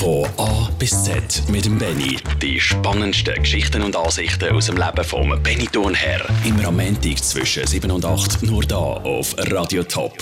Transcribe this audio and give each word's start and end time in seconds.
Von 0.00 0.24
A 0.38 0.70
bis 0.78 1.04
Z 1.04 1.42
mit 1.50 1.66
dem 1.66 1.76
Benny. 1.76 2.16
Die 2.40 2.58
spannendsten 2.58 3.34
Geschichten 3.34 3.82
und 3.82 3.94
Ansichten 3.94 4.48
aus 4.56 4.64
dem 4.64 4.78
Leben 4.78 5.04
vom 5.04 5.42
Benny 5.42 5.66
Thurnherr. 5.66 6.24
Immer 6.42 6.68
am 6.68 6.76
Montag 6.76 7.18
zwischen 7.18 7.66
7 7.66 7.90
und 7.90 8.06
8 8.06 8.42
nur 8.44 8.62
da 8.62 8.76
auf 8.76 9.34
Radio 9.50 9.82
Top. 9.82 10.14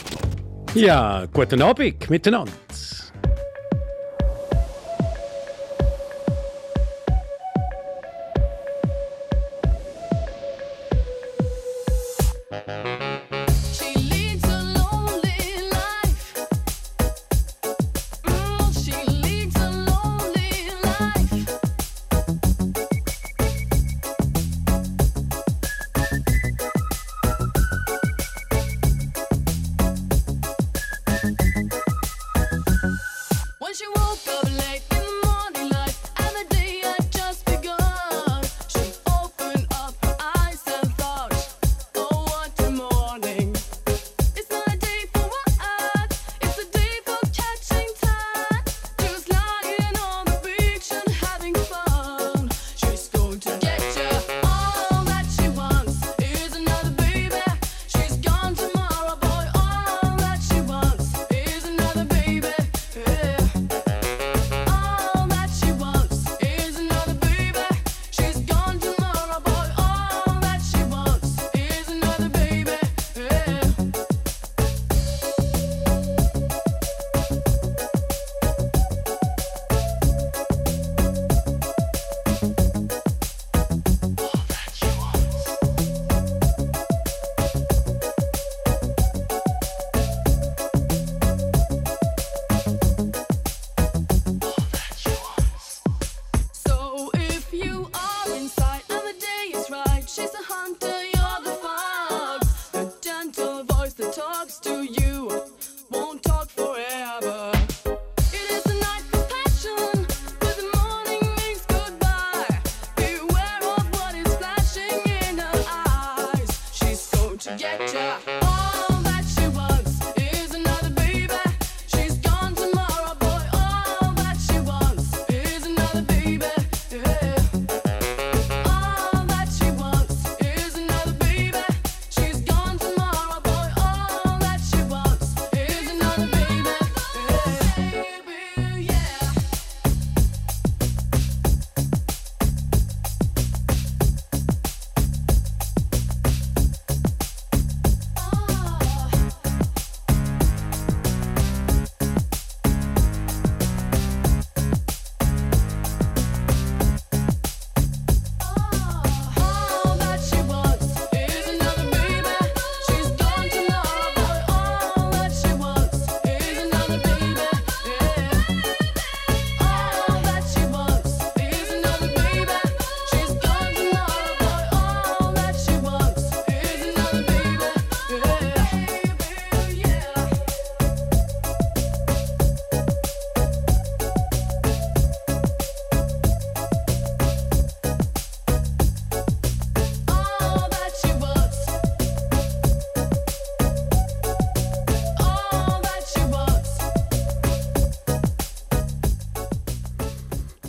Ja, 0.75 1.27
guten 1.33 1.63
Abend 1.63 2.11
miteinander. 2.11 2.51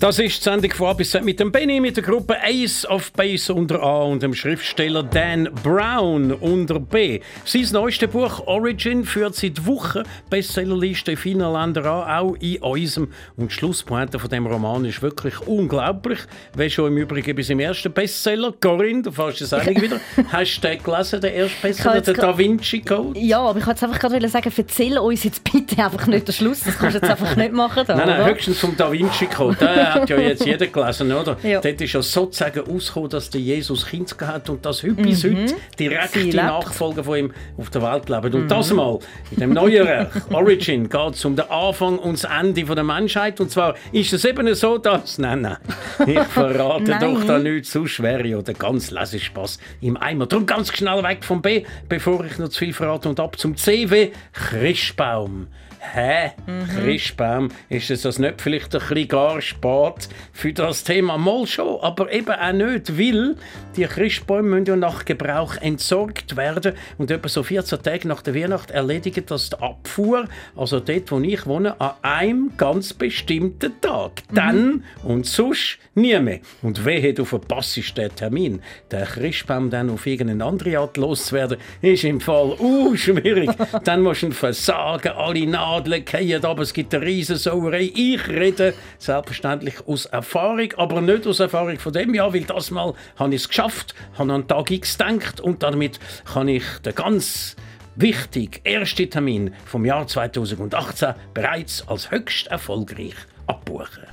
Das 0.10 0.18
ist 0.18 0.40
die 0.40 0.44
Sendung 0.50 0.72
von 0.72 0.98
bis 0.98 1.14
mit 1.22 1.40
dem 1.40 1.52
Benny, 1.52 1.80
mit 1.80 1.96
der 1.96 2.04
Gruppe 2.04 2.36
Ace 2.44 2.84
of 2.88 3.12
Base 3.14 3.54
unter 3.54 3.80
A 3.84 4.06
und 4.06 4.24
dem 4.24 4.34
Schriftsteller 4.34 5.04
Dan 5.04 5.48
Brown 5.62 6.32
unter 6.32 6.80
B. 6.80 7.20
Sein 7.46 7.68
neuestes 7.74 8.10
Buch 8.10 8.48
Origin 8.48 9.06
führt 9.06 9.36
seit 9.36 9.68
Wochen 9.68 10.02
Bestsellerliste 10.32 11.12
in 11.12 11.18
vielen 11.18 11.54
Ländern 11.54 11.86
an, 11.86 12.10
auch 12.10 12.36
in 12.40 12.58
unserem. 12.58 13.10
Und 13.38 13.52
die 13.52 13.54
Schlusspointe 13.54 14.18
von 14.18 14.32
dem 14.32 14.48
Roman 14.48 14.84
ist 14.86 15.04
wirklich 15.04 15.40
unglaublich. 15.46 16.18
Wie 16.58 16.72
schon 16.72 16.88
im 16.88 16.98
Übrigen 16.98 17.36
bei 17.36 17.44
seinem 17.44 17.60
ersten 17.60 17.94
Bestseller, 17.94 18.52
Corinne, 18.60 19.04
du 19.04 19.12
fährst 19.12 19.42
es 19.42 19.54
eigentlich 19.54 19.80
wieder. 19.92 20.00
Hast 20.32 20.58
du 20.58 20.68
den 20.70 20.82
gelesen, 20.82 21.22
den 21.22 21.34
ersten 21.36 21.62
Bestseller, 21.62 22.00
gra- 22.00 22.14
Da 22.20 22.36
Vinci 22.36 22.82
Code? 22.82 23.20
Ja, 23.20 23.42
aber 23.42 23.60
ich 23.60 23.68
wollte 23.68 23.86
einfach 23.86 24.00
gerade 24.00 24.28
sagen, 24.28 24.52
erzähl 24.58 24.98
uns 24.98 25.24
jetzt 25.24 25.44
bitte 25.44 25.84
einfach 25.86 26.08
nicht 26.08 26.28
den 26.28 26.34
Schluss. 26.34 26.62
Das 26.64 26.80
kannst 26.80 26.96
du 26.96 27.00
jetzt 27.00 27.12
einfach 27.12 27.36
nicht 27.36 27.54
machen. 27.54 27.84
Da, 27.86 27.96
Nein, 27.96 28.08
nein, 28.08 28.22
oder? 28.24 28.32
höchstens 28.32 28.58
vom 28.58 28.76
Da 28.76 28.92
Vinci 28.92 29.28
Code. 29.28 29.99
Hat 30.02 30.10
ja 30.10 30.20
jetzt 30.20 30.46
jeder 30.46 30.68
gelesen, 30.68 31.12
oder? 31.12 31.38
Ja. 31.44 31.62
Dort 31.62 31.82
ist 31.82 31.94
ja 31.94 32.02
sozusagen 32.02 32.62
ausgekommen, 32.62 33.10
dass 33.10 33.30
der 33.30 33.42
Jesus 33.42 33.86
Kind 33.86 34.18
gehabt 34.18 34.34
hat 34.36 34.50
und 34.50 34.66
dass 34.66 34.84
heute 34.84 34.94
bis 34.96 35.24
heute 35.24 35.30
Mhm. 35.40 35.48
Sie 35.78 35.88
lebt. 35.88 36.34
Nachfolger 36.34 37.04
von 37.04 37.18
ihm 37.18 37.34
auf 37.58 37.70
der 37.70 37.82
Welt 37.82 38.10
leben. 38.10 38.34
Und 38.34 38.48
das 38.50 38.72
mal, 38.74 39.00
in 39.32 39.38
dem 39.38 39.54
neuen 39.54 39.86
Werk, 39.86 40.22
Origin, 40.32 40.90
geht 40.90 41.14
es 41.14 41.26
um 41.26 41.36
den 41.36 41.50
Anfang 41.50 41.98
und 42.00 42.22
das 42.22 42.30
Ende 42.30 42.66
von 42.66 42.76
der 42.76 42.84
Menschheit. 42.84 43.40
Und 43.40 43.52
zwar 43.52 43.76
ist 43.92 44.14
es 44.14 44.26
eben 44.26 44.54
so, 44.56 44.78
dass... 44.78 45.18
Nein, 45.18 45.42
nein, 45.42 45.58
ich 46.06 46.20
verrate 46.20 46.84
Nein. 46.92 47.00
doch 47.00 47.24
da 47.26 47.40
nichts, 47.40 47.72
zu 47.72 47.86
schwer 47.86 48.26
ja 48.26 48.42
der 48.42 48.54
ganz 48.54 48.92
Lesespaß 48.92 49.60
im 49.82 49.98
Eimer. 49.98 50.26
Darum 50.26 50.46
ganz 50.46 50.76
schnell 50.76 51.04
weg 51.04 51.24
vom 51.24 51.42
B, 51.42 51.64
bevor 51.88 52.26
ich 52.26 52.38
noch 52.38 52.50
zu 52.50 52.60
viel 52.60 52.74
verrate 52.74 53.10
und 53.10 53.20
ab 53.20 53.38
zum 53.38 53.56
C 53.56 53.90
wie 53.90 54.12
Christbaum. 54.34 55.48
Hä? 55.94 56.32
Christbaum? 56.76 57.50
Ist 57.70 57.90
es 57.90 58.04
das 58.04 58.20
nicht 58.20 58.42
vielleicht 58.42 58.76
ein 58.76 58.82
bisschen 58.88 59.08
gar 59.08 59.42
spät 59.42 60.10
für 60.34 60.54
das 60.54 60.84
Thema? 60.84 61.18
Mal 61.18 61.48
schon, 61.48 61.80
aber 61.82 62.12
eben 62.12 62.32
auch 62.32 62.52
nicht, 62.52 62.98
weil 62.98 63.36
die 63.76 63.86
Christbäume 63.86 64.50
müssen 64.50 64.66
ja 64.66 64.76
nach 64.76 65.06
Gebrauch 65.06 65.56
entsorgt 65.58 66.36
werden 66.36 66.74
und 66.98 67.12
etwa 67.12 67.28
so 67.30 67.44
14 67.44 67.82
Tage 67.82 68.08
nach 68.08 68.22
der 68.22 68.36
Weihnacht 68.36 68.72
erledigt 68.72 69.32
das 69.32 69.50
die 69.50 69.58
Abfuhr, 69.62 70.26
also 70.56 70.80
dort, 70.80 71.12
wo 71.12 71.20
ich 71.20 71.46
wohne, 71.46 71.80
an 71.80 71.92
einem 72.02 72.52
ganz 72.58 72.94
bestimmten 72.94 73.80
Tag. 73.82 74.24
Dann 74.34 74.84
und 75.04 75.26
sonst 75.26 75.78
nie 75.96 76.20
mehr. 76.20 76.40
Und 76.62 76.86
wehe, 76.86 77.14
du 77.14 77.26
verpasst 77.26 77.98
den 77.98 78.16
Termin. 78.16 78.62
Der 78.92 79.06
Christbaum 79.06 79.70
dann 79.70 79.90
auf 79.90 80.06
irgendeine 80.06 80.46
andere 80.46 80.80
Art 80.80 80.98
loszuwerden, 80.98 81.58
ist 81.82 82.04
im 82.04 82.20
Fall 82.20 82.56
uh, 82.60 82.96
schwierig. 82.96 83.50
dann 83.84 84.02
musst 84.02 84.22
du 84.22 84.28
ihn 84.28 84.32
versagen, 84.34 85.14
alle 85.14 85.46
Nadeln 85.80 86.06
fallen 86.06 86.46
aber 86.46 86.64
es 86.64 86.74
gibt 86.74 86.94
eine 86.94 87.06
riesen 87.06 87.38
Sauerei. 87.38 87.92
Ich 87.96 88.28
rede 88.28 88.74
selbstverständlich 88.98 89.76
aus 89.88 90.06
Erfahrung, 90.06 90.74
aber 90.78 91.00
nicht 91.00 91.26
aus 91.26 91.40
Erfahrung 91.40 91.80
von 91.80 91.94
dem 91.94 92.14
Jahr, 92.14 92.34
weil 92.34 92.44
das 92.44 92.72
Mal 92.72 92.94
habe 93.18 93.36
ich 93.36 93.42
es 93.42 93.48
geschafft, 93.48 93.96
habe 94.18 94.34
an 94.34 94.48
Tag 94.48 94.72
X 94.72 94.98
gedacht 94.98 95.40
und 95.40 95.64
damit 95.64 96.00
kann 96.26 96.50
ich 96.50 96.64
den 96.84 96.96
ganz 96.96 97.56
wichtigen 97.96 98.60
ersten 98.66 99.10
Termin 99.10 99.54
vom 99.66 99.86
Jahr 99.86 100.06
2018 100.06 101.14
bereits 101.34 101.88
als 101.88 102.12
höchst 102.12 102.48
erfolgreich 102.48 103.16
abbuchen. 103.48 104.04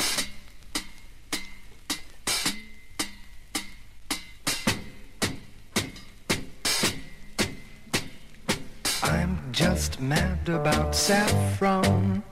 Just 9.56 10.02
mad 10.02 10.46
about 10.50 10.94
saffron. 10.94 12.22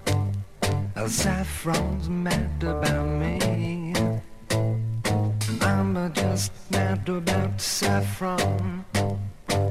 Uh, 0.94 1.08
saffron's 1.08 2.06
mad 2.10 2.62
about 2.62 3.06
me. 3.06 3.94
I'm 5.62 6.12
just 6.12 6.52
mad 6.70 7.08
about 7.08 7.58
saffron. 7.58 8.84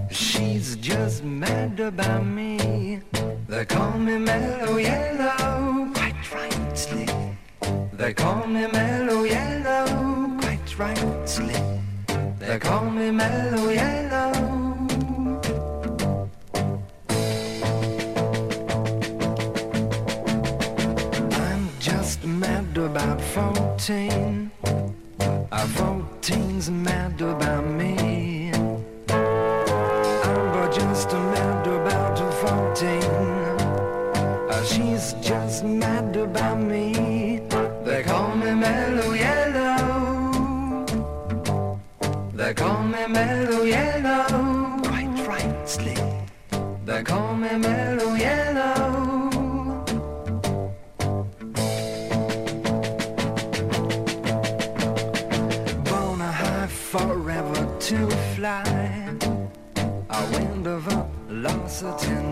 She's 0.10 0.78
just 0.78 1.24
mad 1.24 1.80
about 1.80 2.26
me. 2.26 3.02
They 3.48 3.66
call 3.66 4.00
me 4.00 4.18
mellow 4.18 4.78
yellow, 4.78 5.92
quite 5.94 6.34
rightly. 6.34 7.08
They 7.94 8.16
call 8.16 8.48
me 8.48 8.66
mellow 8.66 9.26
yellow, 9.26 10.40
quite 10.42 10.80
rightly. 10.80 11.54
They 12.40 12.58
call 12.58 12.90
me 12.90 13.12
mellow 13.12 13.70
yellow. 13.70 14.53
14. 23.86 24.50
Uh, 24.62 25.68
14's 25.76 26.70
mad 26.70 27.20
about 27.20 27.66
me. 27.66 28.50
I'm 29.10 30.46
but 30.54 30.72
just 30.72 31.12
mad 31.12 31.68
about 31.68 32.18
14. 32.18 33.04
Uh, 34.50 34.64
she's 34.64 35.16
just 35.22 35.66
mad 35.66 36.16
about 36.16 36.60
me. 36.60 36.73
uncertain. 61.86 62.23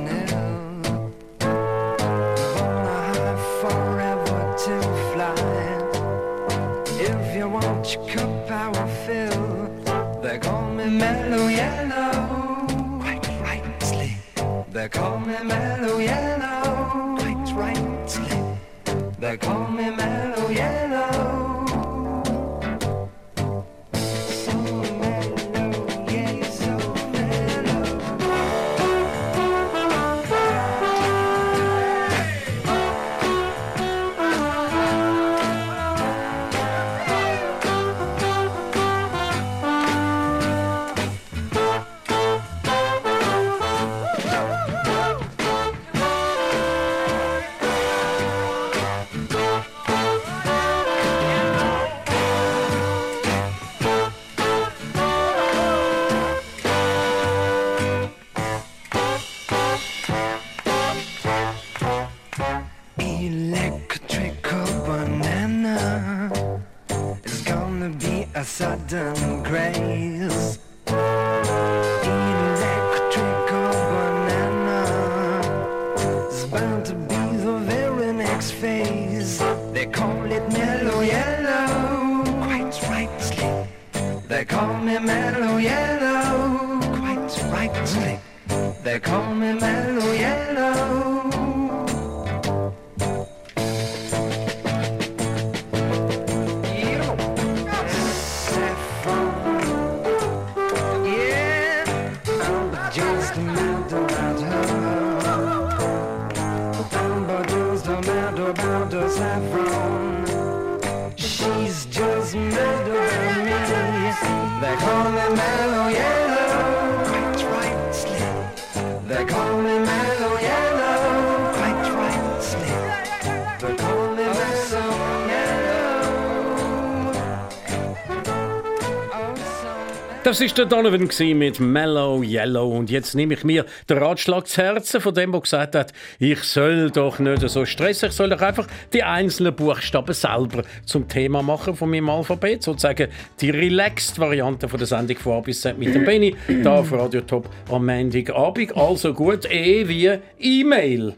Ist 130.42 130.58
der 130.58 130.66
Donovan 130.66 131.08
mit 131.38 131.60
Mellow 131.60 132.24
Yellow 132.24 132.76
und 132.76 132.90
jetzt 132.90 133.14
nehme 133.14 133.36
ich 133.36 133.44
mir 133.44 133.64
den 133.88 134.00
Ratschlag 134.00 134.48
zu 134.48 134.62
Herzen 134.62 135.00
von 135.00 135.14
dem, 135.14 135.32
der 135.32 135.42
gesagt 135.42 135.76
hat, 135.76 135.94
ich 136.18 136.42
soll 136.44 136.90
doch 136.90 137.20
nicht 137.20 137.48
so 137.48 137.64
stressen, 137.64 138.10
ich 138.10 138.16
soll 138.16 138.30
doch 138.30 138.42
einfach 138.42 138.66
die 138.92 139.04
einzelnen 139.04 139.56
Buchstaben 139.56 140.14
selber 140.14 140.64
zum 140.84 141.08
Thema 141.08 141.44
machen 141.44 141.76
von 141.76 141.92
meinem 141.92 142.10
Alphabet, 142.10 142.64
sozusagen 142.64 143.10
die 143.40 143.52
relaxed 143.52 144.18
Variante 144.18 144.68
von 144.68 144.80
der 144.80 144.88
Sendung 144.88 145.18
von 145.18 145.34
A 145.34 145.40
bis 145.42 145.62
Z 145.62 145.78
mit 145.78 145.94
dem 145.94 146.06
Benny, 146.06 146.36
da 146.64 146.80
auf 146.80 146.92
Radio 146.92 147.22
Top 147.22 147.48
am 147.70 147.86
Montagabend. 147.86 148.76
Also 148.76 149.14
gut, 149.14 149.46
E 149.46 149.88
wie 149.88 150.18
E-Mail. 150.40 151.14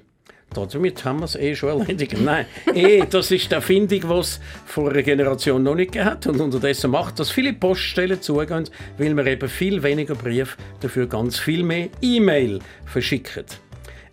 Damit 0.54 1.04
haben 1.06 1.20
wir 1.20 1.26
es 1.26 1.36
eh 1.36 1.56
schon 1.56 1.82
erledigt. 1.82 2.16
Nein, 2.24 2.46
eh, 2.74 3.04
das 3.10 3.32
ist 3.32 3.52
die 3.52 3.56
Erfindung, 3.56 4.02
die 4.02 4.20
es 4.20 4.40
vor 4.66 4.90
einer 4.90 5.04
Generation 5.04 5.64
noch 5.64 5.76
nicht 5.76 5.98
hat. 5.98 6.28
Und 6.28 6.40
unterdessen 6.40 6.92
macht, 6.92 7.20
dass 7.20 7.30
viele 7.30 7.54
Poststellen 7.54 8.22
zugehen, 8.22 8.70
weil 8.98 9.16
wir 9.16 9.26
eben 9.26 9.50
viel 9.50 9.82
weniger 9.84 10.16
Brief, 10.16 10.58
dafür 10.80 11.08
ganz 11.08 11.40
viel 11.40 11.64
mehr 11.64 11.90
E-Mail 12.02 12.60
verschicken. 12.86 13.46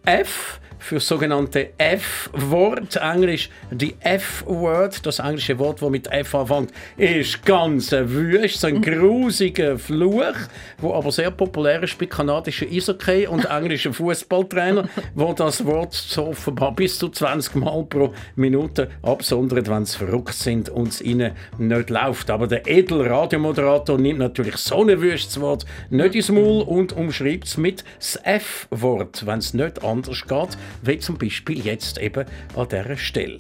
F 0.05 0.61
für 0.81 0.97
das 0.97 1.07
sogenannte 1.07 1.71
F-Wort, 1.79 2.97
Englisch 2.97 3.51
die 3.71 3.95
F-Word, 4.01 5.07
das 5.07 5.19
englische 5.21 5.59
Wort, 5.59 5.81
das 5.81 5.91
mit 5.91 6.11
F 6.11 6.35
anfängt, 6.35 6.73
ist 6.97 7.45
ganz 7.45 7.93
wüst, 7.93 8.61
so 8.61 8.67
ein 8.67 8.83
grusiger 8.83 9.79
Fluch, 9.79 10.35
wo 10.79 10.95
aber 10.95 11.13
sehr 11.13 11.31
populär 11.31 11.83
ist 11.83 11.99
bei 11.99 12.07
kanadischen 12.07 12.69
Eishockey 12.71 13.27
und 13.27 13.45
englischen 13.51 13.93
Fußballtrainern, 13.93 14.89
wo 15.15 15.33
das 15.33 15.65
Wort 15.65 15.95
so 15.95 16.29
offenbar 16.29 16.75
bis 16.75 16.99
zu 16.99 17.09
20 17.09 17.57
Mal 17.57 17.85
pro 17.85 18.13
Minute 18.35 18.91
absondert, 19.03 19.69
wenn 19.69 19.85
sie 19.85 19.99
verrückt 19.99 20.35
sind 20.35 20.69
und 20.69 20.89
es 20.89 21.01
ihnen 21.01 21.33
nicht 21.59 21.91
läuft. 21.91 22.31
Aber 22.31 22.47
der 22.47 22.67
edle 22.67 23.09
Radiomoderator 23.09 23.99
nimmt 23.99 24.19
natürlich 24.19 24.57
so 24.57 24.83
ein 24.83 25.01
wüstes 25.01 25.41
Wort 25.41 25.67
nicht 25.91 26.15
ins 26.15 26.31
Maul 26.31 26.63
und 26.63 26.93
umschreibt 26.93 27.47
es 27.47 27.57
mit 27.57 27.85
das 27.99 28.19
F-Wort, 28.23 29.27
wenn 29.27 29.39
es 29.39 29.55
nicht 29.55 29.85
anders 29.85 30.27
geht. 30.27 30.57
Wie 30.83 30.99
zum 30.99 31.19
Beispiel 31.19 31.65
jetzt 31.65 31.99
eben 31.99 32.25
an 32.57 32.69
dieser 32.69 32.97
Stelle. 32.97 33.39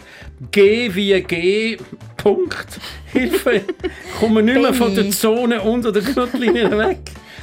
G 0.50 0.94
wie 0.94 1.20
G, 1.22 1.78
Punkt, 2.16 2.80
Hilfe, 3.12 3.62
komme 4.18 4.42
nicht 4.42 4.60
mehr 4.60 4.74
von 4.74 4.94
der. 4.94 5.10
Zone 5.10 5.60
unter 5.60 5.92
der 5.92 6.02
Gürtellinie 6.02 6.70
weg. 6.78 6.98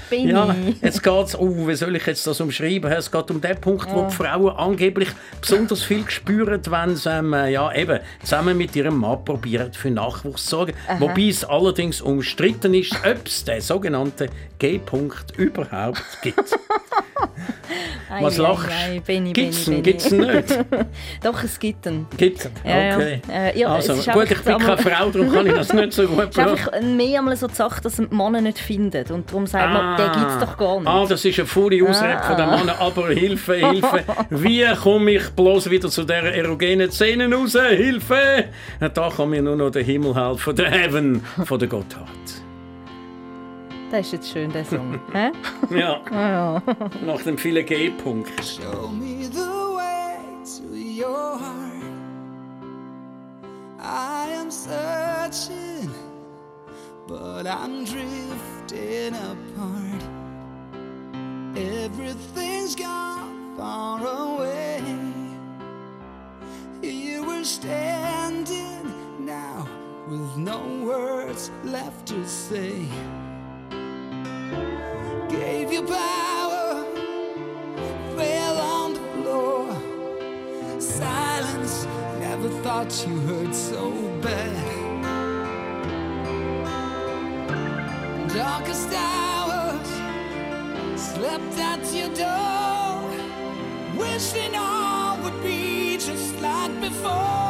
Benni. 0.10 0.32
Ja, 0.32 0.56
jetzt 0.82 1.04
geht's, 1.04 1.38
oh, 1.38 1.68
wie 1.68 1.76
soll 1.76 1.96
ich 1.96 2.06
jetzt 2.06 2.26
das 2.26 2.40
umschreiben? 2.40 2.92
Es 2.92 3.12
geht 3.12 3.30
um 3.30 3.42
den 3.42 3.60
Punkt, 3.60 3.94
wo 3.94 4.08
die 4.08 4.14
Frauen 4.14 4.56
angeblich 4.56 5.10
besonders 5.42 5.84
viel 5.84 6.10
spüren, 6.10 6.62
wenn 6.70 6.96
sie 6.96 7.10
ähm, 7.10 7.34
ja, 7.34 7.74
eben, 7.74 8.00
zusammen 8.22 8.58
mit 8.58 8.76
ihrem 8.76 8.98
Mann 8.98 9.24
probieren, 9.26 9.74
für 9.74 9.92
Nachwuchs 9.92 10.46
zu 10.46 10.50
sorgen. 10.50 10.74
Wobei 11.00 11.28
es 11.28 11.44
allerdings 11.44 12.02
umstritten 12.02 12.74
ist, 12.74 12.96
ob 13.06 13.28
es 13.28 13.44
den 13.44 13.62
sogenannten 13.62 14.30
G-Punkt 14.60 15.38
überhaupt 15.38 16.04
gibt. 16.22 16.40
Was 18.22 18.38
lachst 18.38 18.70
Benni, 19.06 19.34
Gibt's 19.34 19.68
Gibt's 19.84 20.12
ihn 20.12 20.20
nicht? 20.20 20.66
Doch, 21.24 21.44
es 21.44 21.60
gibt 21.60 21.86
ihn. 21.86 22.06
Gibt's 22.18 22.46
ihn? 22.46 22.52
Ja, 22.64 22.78
ja. 22.80 22.96
Okay. 22.96 23.22
Äh, 23.32 23.60
ja, 23.60 23.68
also, 23.70 23.94
es 23.94 24.06
gut, 24.06 24.32
ich 24.32 24.42
bin 24.42 24.58
keine 24.58 24.78
Frau, 24.78 25.10
darum 25.10 25.32
kann 25.32 25.48
ich 25.48 25.54
das 25.54 25.74
nicht 25.74 25.94
so 25.94 26.08
gut 26.08 26.30
Es 26.30 26.38
ist 26.38 26.40
einfach 26.40 26.82
mehr 26.82 27.20
einmal 27.20 27.36
so 27.36 27.48
die 27.48 27.56
Sache, 27.56 27.82
dass 27.82 27.98
man 27.98 28.10
die 28.10 28.16
Männer 28.16 28.42
nicht 28.42 28.60
findet. 28.60 29.12
Und 29.12 29.30
darum 29.30 29.48
sagt 29.48 29.72
man, 29.72 29.98
den 29.98 30.12
gibt 30.12 30.32
es 30.32 30.40
doch 30.40 30.58
gar 30.58 30.80
nicht. 30.80 30.88
Ah, 30.88 31.06
das 31.08 31.24
ist 31.26 31.40
eine 31.40 31.48
faule 31.48 31.88
Ausrede 31.88 32.22
von 32.24 32.38
den 32.38 32.50
Männern. 32.50 32.76
Aber 32.80 33.08
Hilfe, 33.10 33.56
Hilfe. 33.56 34.04
Wie 34.30 34.66
komme 34.82 35.12
ich 35.12 35.30
bloß 35.30 35.70
wieder 35.70 35.90
zu 35.90 36.04
dieser 36.04 36.34
erogenen 36.34 36.92
Szene 36.92 37.34
raus? 37.34 37.56
Hilfe! 37.70 38.46
Da 38.80 39.10
kann 39.16 39.30
mir 39.30 39.42
nur 39.42 39.56
noch 39.56 39.70
der 39.70 39.84
Himmel 39.84 40.16
helfen, 40.16 40.56
der 40.56 40.72
Heaven 40.72 41.24
von 41.44 41.60
der 41.60 41.68
Gotthard. 41.68 42.08
Das 43.90 44.02
ist 44.02 44.12
jetzt 44.12 44.32
schön, 44.32 44.52
der 44.52 44.66
Song. 44.66 45.00
Hä? 45.14 45.32
Ja, 45.78 46.62
nach 47.06 47.22
dem 47.24 47.38
vielen 47.38 47.66
G-Punkt. 47.66 48.30
Show 48.44 48.90
me 48.90 49.24
the 49.32 49.47
your 51.08 51.38
heart. 51.38 51.84
I 53.80 54.30
am 54.40 54.50
searching, 54.52 55.90
but 57.08 57.48
I'm 57.48 57.86
drifting 57.86 59.14
apart. 59.30 60.04
Everything's 61.56 62.76
gone 62.76 63.56
far 63.58 64.00
away. 64.06 64.82
Here 66.82 67.22
we're 67.26 67.52
standing 67.60 68.84
now 69.20 69.68
with 70.10 70.36
no 70.36 70.60
words 70.92 71.52
left 71.64 72.06
to 72.08 72.28
say. 72.28 72.86
Gave 75.30 75.72
you 75.72 75.84
power 75.84 76.27
never 82.40 82.62
thought 82.62 83.08
you 83.08 83.20
hurt 83.22 83.54
so 83.54 83.92
bad. 84.22 84.54
Darkest 88.30 88.90
hours, 88.94 89.90
slept 91.00 91.58
at 91.58 91.84
your 91.94 92.10
door, 92.14 93.10
wishing 93.98 94.56
all 94.56 95.18
would 95.24 95.42
be 95.42 95.98
just 95.98 96.40
like 96.40 96.80
before. 96.80 97.47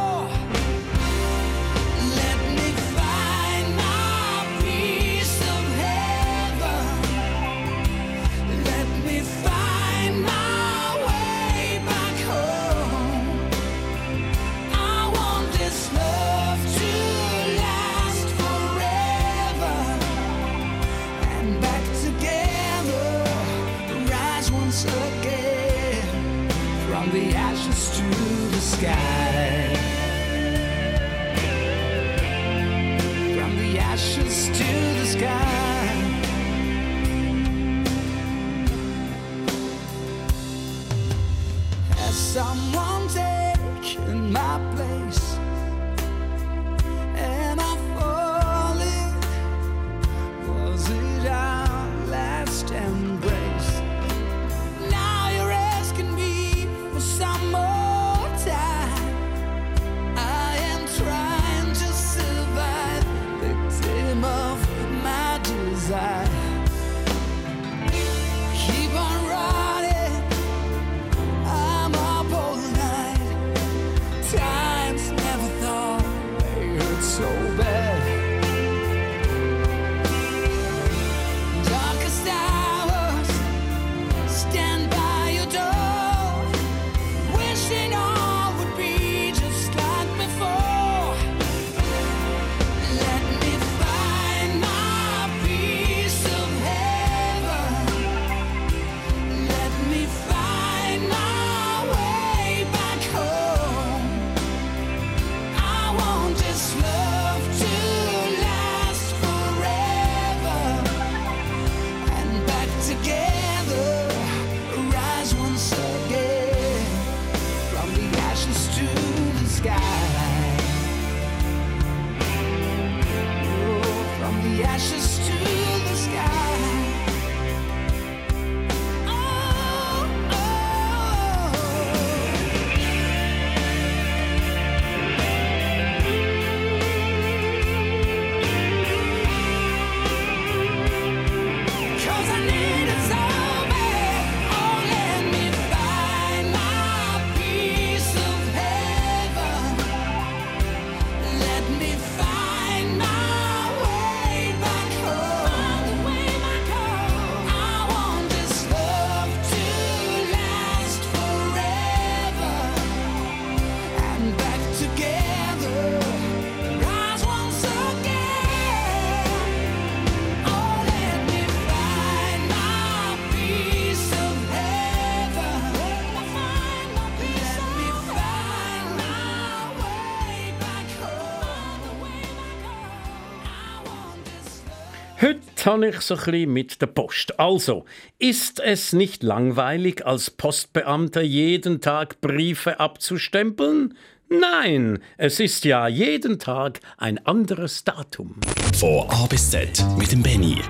Habe 185.67 185.89
ich 185.89 186.01
so 186.01 186.15
ein 186.15 186.23
bisschen 186.23 186.53
mit 186.53 186.81
der 186.81 186.87
Post. 186.87 187.39
Also, 187.39 187.85
ist 188.17 188.59
es 188.59 188.93
nicht 188.93 189.21
langweilig, 189.21 190.05
als 190.05 190.31
Postbeamter 190.31 191.21
jeden 191.21 191.81
Tag 191.81 192.21
Briefe 192.21 192.79
abzustempeln? 192.79 193.95
Nein, 194.29 194.99
es 195.17 195.39
ist 195.39 195.63
ja 195.65 195.87
jeden 195.87 196.39
Tag 196.39 196.79
ein 196.97 197.23
anderes 197.25 197.83
Datum. 197.83 198.35
Von 198.77 199.09
A 199.09 199.25
bis 199.27 199.51
Z 199.51 199.85
mit 199.97 200.11
dem 200.11 200.23
Benny. 200.23 200.61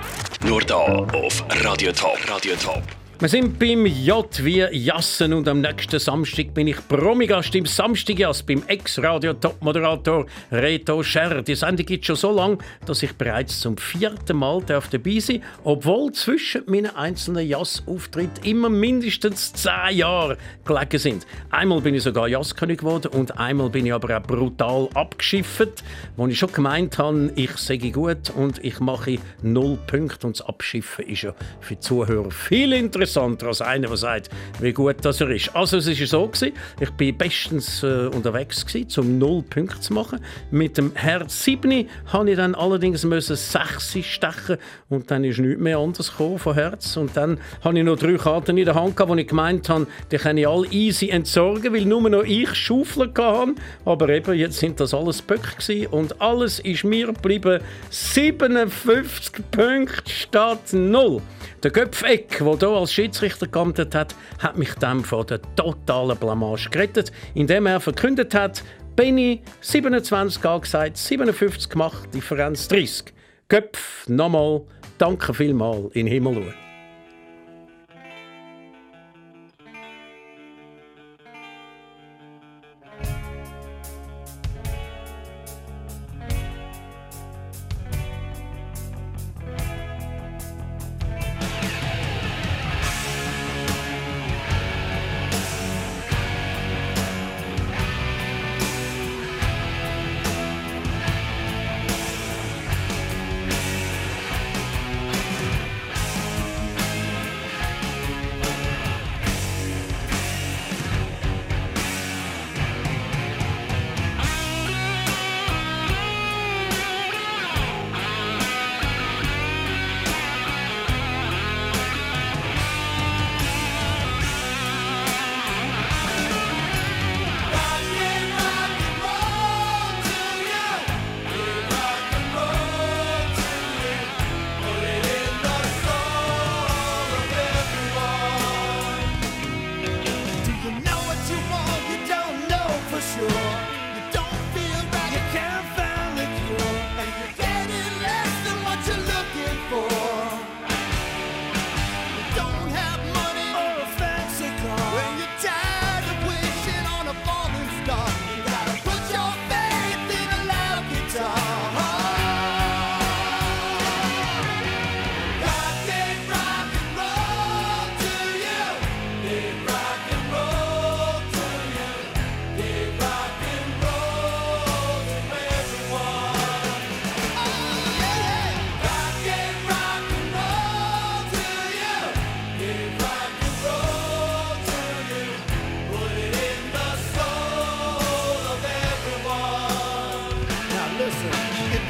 Nur 0.46 0.62
da 0.62 0.76
auf 0.76 1.44
Radio 1.64 1.92
Top. 1.92 2.18
Radio 2.30 2.54
Top. 2.56 2.84
Wir 3.20 3.30
sind 3.30 3.58
beim 3.58 3.88
J 3.88 4.28
wie 4.44 4.60
Jassen 4.60 5.34
und 5.34 5.48
am 5.48 5.60
nächsten 5.60 5.98
Samstag 5.98 6.54
bin 6.54 6.68
ich 6.68 6.88
Promigast 6.88 7.56
im 7.56 7.66
Samstagjass 7.66 8.44
beim 8.44 8.62
Ex-Radio-Top-Moderator 8.68 10.28
Reto 10.52 11.02
Scher. 11.02 11.42
Die 11.42 11.56
Sendung 11.56 11.88
gibt 11.88 12.06
schon 12.06 12.16
so 12.16 12.32
lange, 12.32 12.60
dass 12.86 13.02
ich 13.02 13.14
bereits 13.14 13.60
zum 13.60 13.76
vierten 13.76 14.38
Mal 14.38 14.62
dabei 14.68 15.18
sein 15.18 15.42
obwohl 15.64 16.12
zwischen 16.12 16.62
meinen 16.68 16.96
einzelnen 16.96 17.48
Jass-Auftritten 17.48 18.46
immer 18.46 18.70
mindestens 18.70 19.52
zehn 19.52 19.98
Jahre 19.98 20.38
gelegen 20.64 21.00
sind. 21.00 21.26
Einmal 21.50 21.82
bin 21.82 21.96
ich 21.96 22.04
sogar 22.04 22.28
Jazzkönig 22.28 22.82
geworden 22.82 23.08
und 23.14 23.40
einmal 23.40 23.72
bin 23.72 23.88
ich 23.88 23.94
aber 23.94 24.16
auch 24.16 24.22
brutal 24.22 24.90
abgeschifft, 24.94 25.84
wo 26.18 26.28
ich 26.28 26.38
schon 26.38 26.52
gemeint 26.52 27.00
habe, 27.00 27.32
ich 27.34 27.58
sei 27.58 27.78
gut 27.78 28.30
und 28.36 28.64
ich 28.64 28.80
mache 28.80 29.18
null 29.42 29.80
Punkte 29.88 30.28
und 30.28 30.40
das 30.40 30.46
Abschiffen 30.46 31.08
ist 31.08 31.24
ja 31.24 31.34
für 31.62 31.74
die 31.74 31.80
Zuhörer 31.80 32.30
viel 32.30 32.74
interessanter 32.74 33.07
als 33.16 33.62
einer, 33.62 33.88
der 33.88 33.98
sagt, 33.98 34.30
wie 34.60 34.74
gut 34.74 34.98
das 35.02 35.22
er 35.22 35.30
ist. 35.30 35.56
Also 35.56 35.78
es 35.78 35.88
ist 35.88 36.10
so 36.10 36.28
gewesen, 36.28 36.54
ich 36.80 36.90
bin 36.92 37.18
bestens 37.18 37.84
äh, 37.84 38.08
unterwegs 38.08 38.66
gewesen, 38.66 39.00
um 39.00 39.18
null 39.18 39.44
Punkte 39.44 39.80
zu 39.80 39.94
machen. 39.94 40.20
Mit 40.52 40.78
dem 40.78 40.92
Herz 40.96 41.44
7 41.44 41.88
habe 42.08 42.30
ich 42.30 42.38
dann 42.38 42.56
allerdings 42.56 43.04
müssen 43.04 43.36
6 43.36 43.98
stechen 44.02 44.58
und 44.90 45.10
dann 45.12 45.24
ist 45.24 45.40
nichts 45.40 45.62
mehr 45.62 45.78
anders 45.78 46.12
gekommen 46.12 46.40
von 46.40 46.54
Herz. 46.54 46.98
Und 46.98 47.16
dann 47.16 47.40
habe 47.64 47.78
ich 47.78 47.86
noch 47.86 47.98
drei 47.98 48.16
Karten 48.16 48.58
in 48.58 48.66
der 48.66 48.76
Hand 48.76 48.96
gehabt, 48.96 49.12
wo 49.12 49.16
ich 49.16 49.28
gemeint 49.28 49.70
habe, 49.70 49.88
die 50.12 50.18
kann 50.18 50.38
ich 50.38 50.48
alle 50.48 50.68
easy 50.72 51.10
entsorgen, 51.10 51.74
weil 51.74 51.86
nur 51.86 52.10
noch 52.10 52.24
ich 52.24 52.54
Schaufeln 52.54 53.14
hatte. 53.18 53.56
Aber 53.86 54.10
eben, 54.10 54.34
jetzt 54.34 54.60
sind 54.60 54.80
das 54.80 54.94
alles 54.94 55.22
Böcke 55.22 55.88
und 55.90 56.22
alles 56.22 56.60
ist 56.60 56.84
mir 56.84 57.08
geblieben. 57.08 57.62
57 57.90 59.52
Punkte 59.52 60.10
statt 60.10 60.74
0. 60.74 61.22
Der 61.64 61.72
Köpfeck, 61.72 62.38
der 62.38 62.58
hier 62.58 62.68
als 62.68 62.94
Schiedsrichter 62.94 63.48
geamtet 63.48 63.96
hat, 63.96 64.14
hat 64.38 64.58
mich 64.58 64.76
dann 64.76 65.04
vor 65.04 65.26
der 65.26 65.42
totalen 65.56 66.16
Blamage 66.16 66.70
gerettet, 66.70 67.12
indem 67.34 67.66
er 67.66 67.80
verkündet 67.80 68.36
hat, 68.36 68.64
Benny 68.96 69.42
27 69.62 70.46
angesagt, 70.46 70.98
57 70.98 71.70
gemacht, 71.70 72.14
Differenz 72.14 72.68
30. 72.68 73.14
Köpf, 73.48 74.08
nochmal, 74.08 74.62
danke 75.00 75.34
vielmal 75.34 75.90
in 75.94 76.06
Himmel 76.06 76.36
schauen. 76.36 76.67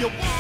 If 0.08 0.24
you 0.24 0.37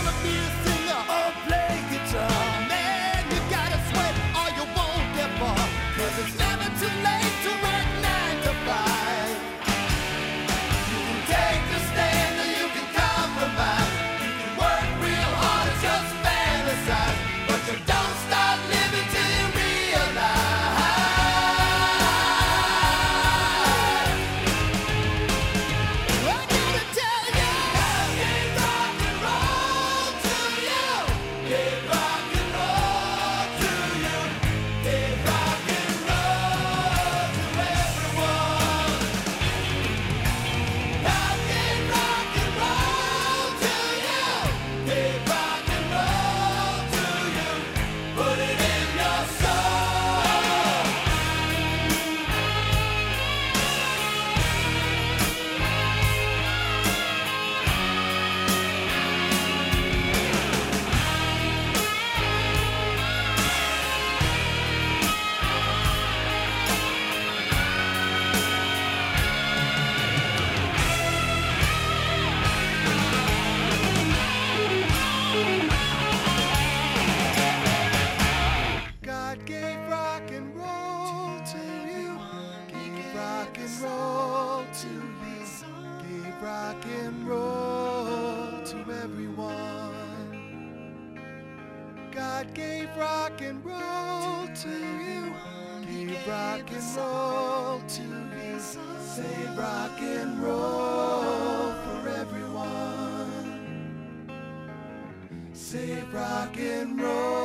rock 106.13 106.57
and 106.57 107.01
roll. 107.01 107.36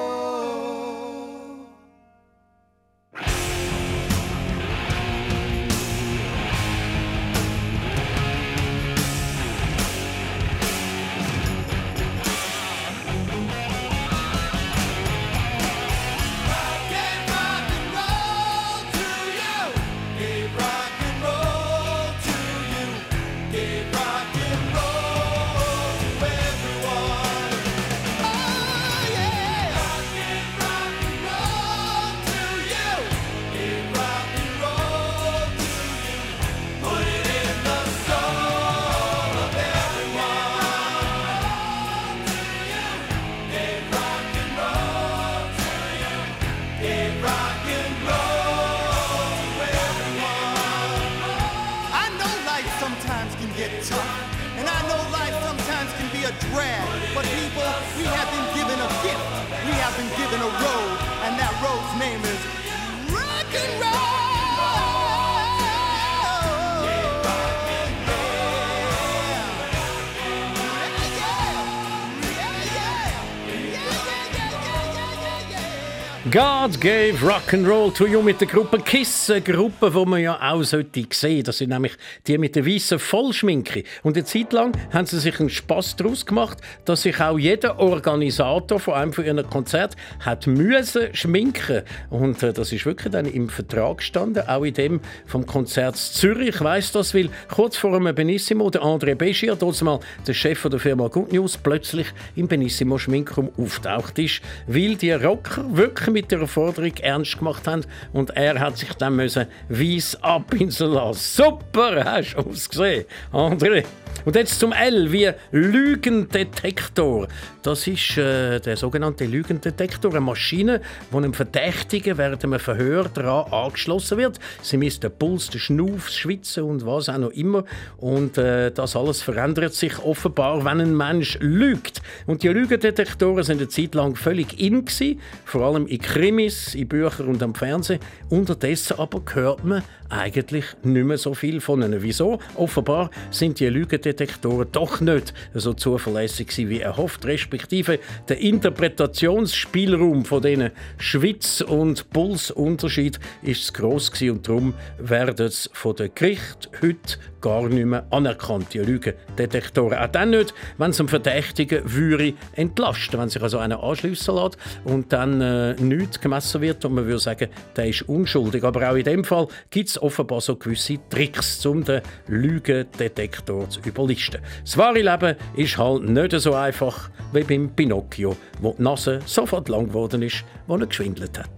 God 76.72 76.80
gave 76.80 77.22
Rock 77.22 77.52
and 77.54 77.66
Roll 77.66 77.92
to 77.92 78.06
you 78.06 78.22
mit 78.22 78.40
der 78.40 78.48
Gruppe 78.48 78.78
Kiss, 78.78 79.28
eine 79.30 79.42
Gruppe, 79.42 79.90
die 79.90 80.06
man 80.06 80.22
ja 80.22 80.38
auch 80.40 80.62
sollte 80.62 81.02
sehen. 81.12 81.42
Das 81.44 81.58
sind 81.58 81.70
nämlich 81.70 81.92
die 82.26 82.38
mit 82.38 82.56
der 82.56 82.64
weißen 82.64 82.98
Vollschminke. 82.98 83.82
Und 84.02 84.16
eine 84.16 84.24
Zeit 84.24 84.52
lang 84.52 84.72
haben 84.92 85.06
sie 85.06 85.18
sich 85.18 85.38
einen 85.38 85.50
Spass 85.50 85.96
daraus 85.96 86.24
gemacht, 86.24 86.58
dass 86.84 87.02
sich 87.02 87.20
auch 87.20 87.38
jeder 87.38 87.78
Organisator 87.78 88.78
von 88.80 88.94
einem 88.94 89.12
von 89.12 89.24
ihren 89.24 89.48
Konzert 89.50 89.96
hat 90.20 90.46
müssen 90.46 91.14
schminken. 91.14 91.82
Und 92.10 92.42
äh, 92.42 92.52
das 92.52 92.72
ist 92.72 92.86
wirklich 92.86 93.12
dann 93.12 93.26
im 93.26 93.48
Vertrag 93.48 93.98
gestanden, 93.98 94.48
auch 94.48 94.64
in 94.64 94.74
dem 94.74 95.00
vom 95.26 95.44
Konzert 95.44 95.96
Zürich. 95.96 96.54
Ich 96.54 96.60
weiss 96.60 96.92
das, 96.92 97.14
weil 97.14 97.28
kurz 97.52 97.76
vor 97.76 97.94
einem 97.94 98.14
Benissimo 98.14 98.70
der 98.70 98.82
André 98.82 99.56
dort 99.56 99.82
mal 99.82 100.00
der 100.26 100.34
Chef 100.34 100.62
der 100.62 100.78
Firma 100.78 101.08
Good 101.08 101.32
News, 101.32 101.58
plötzlich 101.58 102.06
im 102.36 102.48
Benissimo 102.48 102.98
Schminkraum 102.98 103.50
auftaucht 103.58 104.18
ist, 104.18 104.40
weil 104.66 104.96
die 104.96 105.12
Rocker 105.12 105.64
wirklich 105.76 106.10
mit 106.10 106.30
der 106.30 106.46
Forderung 106.62 106.96
ernst 106.98 107.38
gemacht 107.38 107.66
haben 107.66 107.84
und 108.12 108.30
er 108.36 108.60
hat 108.60 108.78
sich 108.78 108.92
dann 108.94 109.16
müssen 109.16 109.46
weiss 109.68 110.16
abpinseln 110.22 110.92
lassen. 110.92 111.42
Super, 111.42 112.04
hast 112.04 112.34
du 112.34 112.48
ausgesehen, 112.48 113.04
André. 113.32 113.84
Und 114.24 114.36
jetzt 114.36 114.60
zum 114.60 114.72
L 114.72 115.10
wie 115.10 115.30
Lügendetektor. 115.50 117.26
Das 117.62 117.86
ist 117.86 118.16
äh, 118.18 118.60
der 118.60 118.76
sogenannte 118.76 119.24
Lügendetektor, 119.24 120.12
eine 120.12 120.20
Maschine, 120.20 120.80
wo 121.10 121.18
einem 121.18 121.34
Verdächtigen 121.34 122.18
während 122.18 122.44
einem 122.44 122.60
Verhör 122.60 123.08
daran 123.12 123.52
angeschlossen 123.52 124.18
wird. 124.18 124.38
Sie 124.62 124.76
misst 124.76 125.02
den 125.02 125.10
Puls, 125.10 125.50
den 125.50 125.60
Schnauf, 125.60 126.06
das 126.06 126.16
Schwitzen 126.16 126.64
und 126.64 126.86
was 126.86 127.08
auch 127.08 127.18
noch 127.18 127.30
immer. 127.30 127.64
Und 127.96 128.38
äh, 128.38 128.70
das 128.70 128.94
alles 128.94 129.22
verändert 129.22 129.74
sich 129.74 129.98
offenbar, 129.98 130.64
wenn 130.64 130.80
ein 130.80 130.96
Mensch 130.96 131.38
lügt. 131.40 132.00
Und 132.26 132.44
die 132.44 132.48
Lügendetektoren 132.48 133.42
sind 133.42 133.58
eine 133.58 133.68
Zeit 133.68 133.94
lang 133.94 134.14
völlig 134.14 134.60
in 134.60 134.84
gewesen, 134.84 135.20
vor 135.44 135.62
allem 135.62 135.86
in 135.88 136.00
Krimis, 136.42 136.74
in 136.74 136.88
Büchern 136.88 137.28
und 137.28 137.42
am 137.42 137.54
Fernsehen. 137.54 138.00
Unterdessen 138.28 138.98
aber 138.98 139.22
hört 139.32 139.64
man 139.64 139.82
eigentlich 140.12 140.64
nicht 140.82 141.04
mehr 141.04 141.18
so 141.18 141.34
viel 141.34 141.60
von 141.60 141.82
ihnen. 141.82 142.02
Wieso? 142.02 142.38
Offenbar 142.54 143.10
sind 143.30 143.60
die 143.60 143.68
Lügendetektoren 143.68 144.68
doch 144.70 145.00
nicht 145.00 145.32
so 145.54 145.72
zuverlässig 145.72 146.52
wie 146.56 146.80
erhofft, 146.80 147.24
respektive 147.24 147.98
der 148.28 148.38
Interpretationsspielraum 148.38 150.24
von 150.24 150.42
diesen 150.42 150.70
Schwitz- 150.98 151.60
und 151.60 152.10
Pulsunterschied 152.10 153.18
ist 153.42 153.66
zu 153.66 153.72
gross 153.72 154.10
und 154.22 154.46
darum 154.46 154.74
werden 154.98 155.46
es 155.46 155.70
von 155.72 155.96
den 155.96 156.10
Gericht 156.14 156.70
heute 156.82 157.18
gar 157.42 157.68
nicht 157.68 157.84
mehr 157.84 158.06
anerkannt, 158.10 158.72
die 158.72 158.78
Lügendetektoren. 158.78 159.98
Auch 159.98 160.06
dann 160.06 160.30
nicht, 160.30 160.54
wenn 160.78 160.92
es 160.92 161.00
einem 161.00 161.08
Verdächtigen 161.08 161.82
würde 161.84 162.34
entlasten, 162.54 163.18
wenn 163.18 163.28
sich 163.28 163.42
also 163.42 163.58
einer 163.58 163.82
anschliessen 163.82 164.36
lässt 164.36 164.56
und 164.84 165.12
dann 165.12 165.40
äh, 165.40 165.74
nichts 165.74 166.20
gemessen 166.20 166.60
wird 166.60 166.84
und 166.84 166.94
man 166.94 167.06
würde 167.06 167.18
sagen, 167.18 167.48
der 167.76 167.88
ist 167.88 168.02
unschuldig. 168.02 168.64
Aber 168.64 168.88
auch 168.90 168.94
in 168.94 169.04
dem 169.04 169.24
Fall 169.24 169.48
gibt 169.70 169.88
es 169.90 169.98
offenbar 170.02 170.40
so 170.40 170.56
gewisse 170.56 170.98
Tricks, 171.08 171.64
um 171.66 171.84
den 171.84 172.02
Lügendetektor 172.28 173.68
zu 173.68 173.80
überlisten. 173.80 174.40
Das 174.64 174.76
wahre 174.76 175.00
Leben 175.00 175.36
ist 175.56 175.78
halt 175.78 176.04
nicht 176.04 176.32
so 176.40 176.54
einfach 176.54 177.10
wie 177.32 177.44
beim 177.44 177.70
Pinocchio, 177.70 178.36
wo 178.60 178.74
die 178.76 178.82
Nase 178.82 179.20
sofort 179.24 179.68
lang 179.68 179.88
geworden 179.88 180.22
ist, 180.22 180.44
wo 180.66 180.76
er 180.76 180.86
geschwindelt 180.86 181.38
hat. 181.38 181.48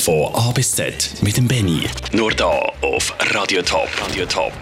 Von 0.00 0.32
A 0.34 0.52
bis 0.52 0.72
Z 0.72 1.14
mit 1.22 1.36
dem 1.36 1.48
Benny. 1.48 1.82
Nur 2.12 2.30
da 2.30 2.72
auf 2.82 3.14
Radio 3.34 3.62
Top. 3.62 3.88
Radio 4.00 4.24
Top. 4.26 4.52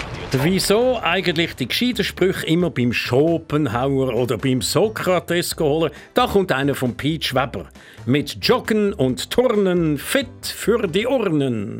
Wieso 0.43 0.99
eigentlich 1.01 1.55
die 1.55 1.69
gescheiten 1.69 2.03
Sprüche 2.05 2.47
immer 2.47 2.71
beim 2.71 2.93
Schopenhauer 2.93 4.15
oder 4.15 4.37
beim 4.37 4.63
Sokrates 4.63 5.55
holen? 5.61 5.93
Da 6.15 6.27
kommt 6.27 6.51
einer 6.51 6.75
von 6.75 6.97
Pete 6.97 7.35
Weber. 7.35 7.69
Mit 8.05 8.45
Joggen 8.45 8.93
und 8.93 9.31
Turnen 9.31 9.97
fit 9.97 10.27
für 10.43 10.89
die 10.89 11.07
Urnen. 11.07 11.79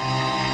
Bye. 0.00 0.49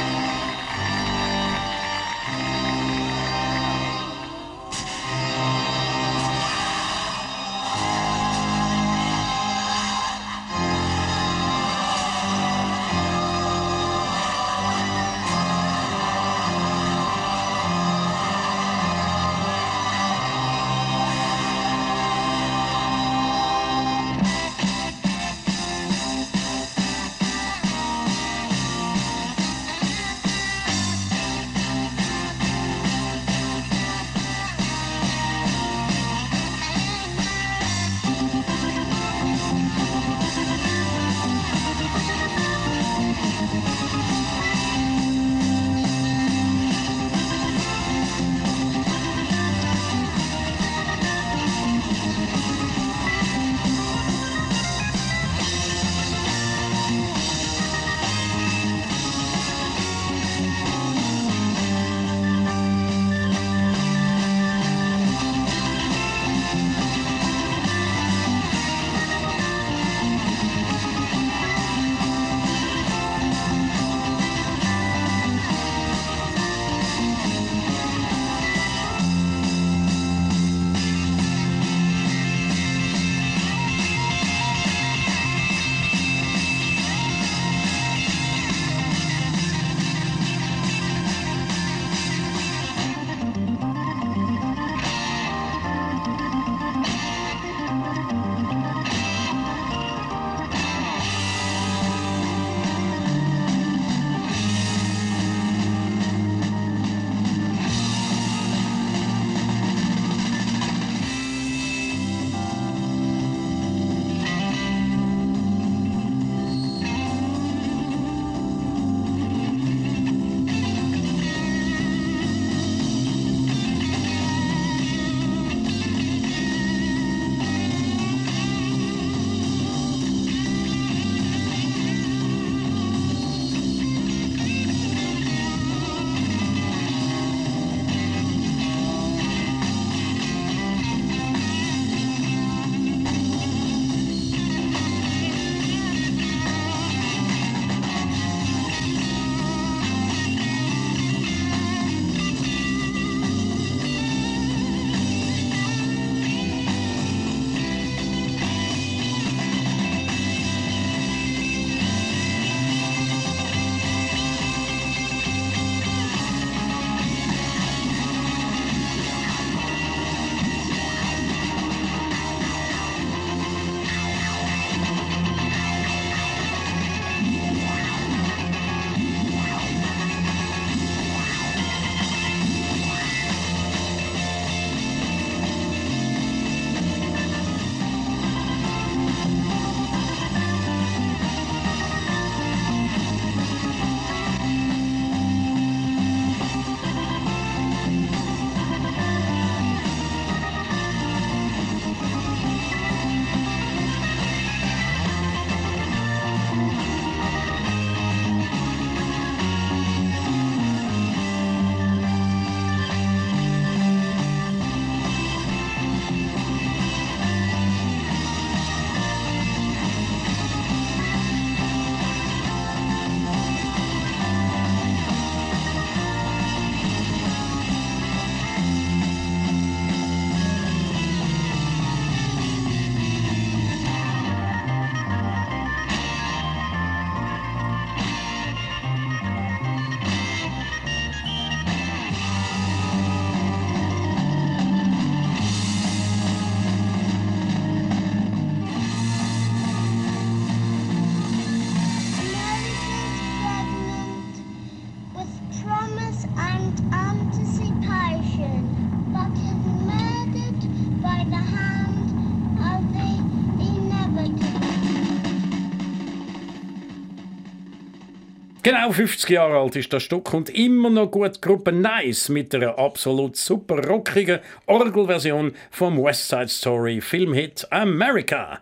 Genau 268.66 268.90
50 268.90 269.30
Jahre 269.30 269.60
alt 269.60 269.76
ist 269.76 269.92
das 269.92 270.02
Stück 270.02 270.34
und 270.34 270.50
immer 270.50 270.90
noch 270.90 271.08
gut. 271.08 271.40
Gruppe 271.40 271.70
Nice 271.70 272.28
mit 272.28 272.52
einer 272.52 272.76
absolut 272.76 273.36
super 273.36 273.80
rockigen 273.86 274.40
Orgelversion 274.66 275.52
vom 275.70 276.02
West 276.02 276.28
Side 276.28 276.48
Story 276.48 277.00
Filmhit 277.00 277.64
America. 277.70 278.58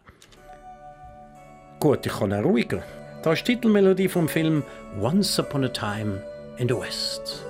Gut, 1.80 2.04
ich 2.04 2.12
kann 2.12 2.34
auch 2.34 2.44
ruhiger. 2.44 2.82
Da 3.22 3.32
ist 3.32 3.48
die 3.48 3.54
Titelmelodie 3.54 4.08
vom 4.08 4.28
Film 4.28 4.62
Once 5.00 5.38
Upon 5.38 5.64
a 5.64 5.68
Time 5.68 6.22
in 6.58 6.68
the 6.68 6.76
West. 6.76 7.43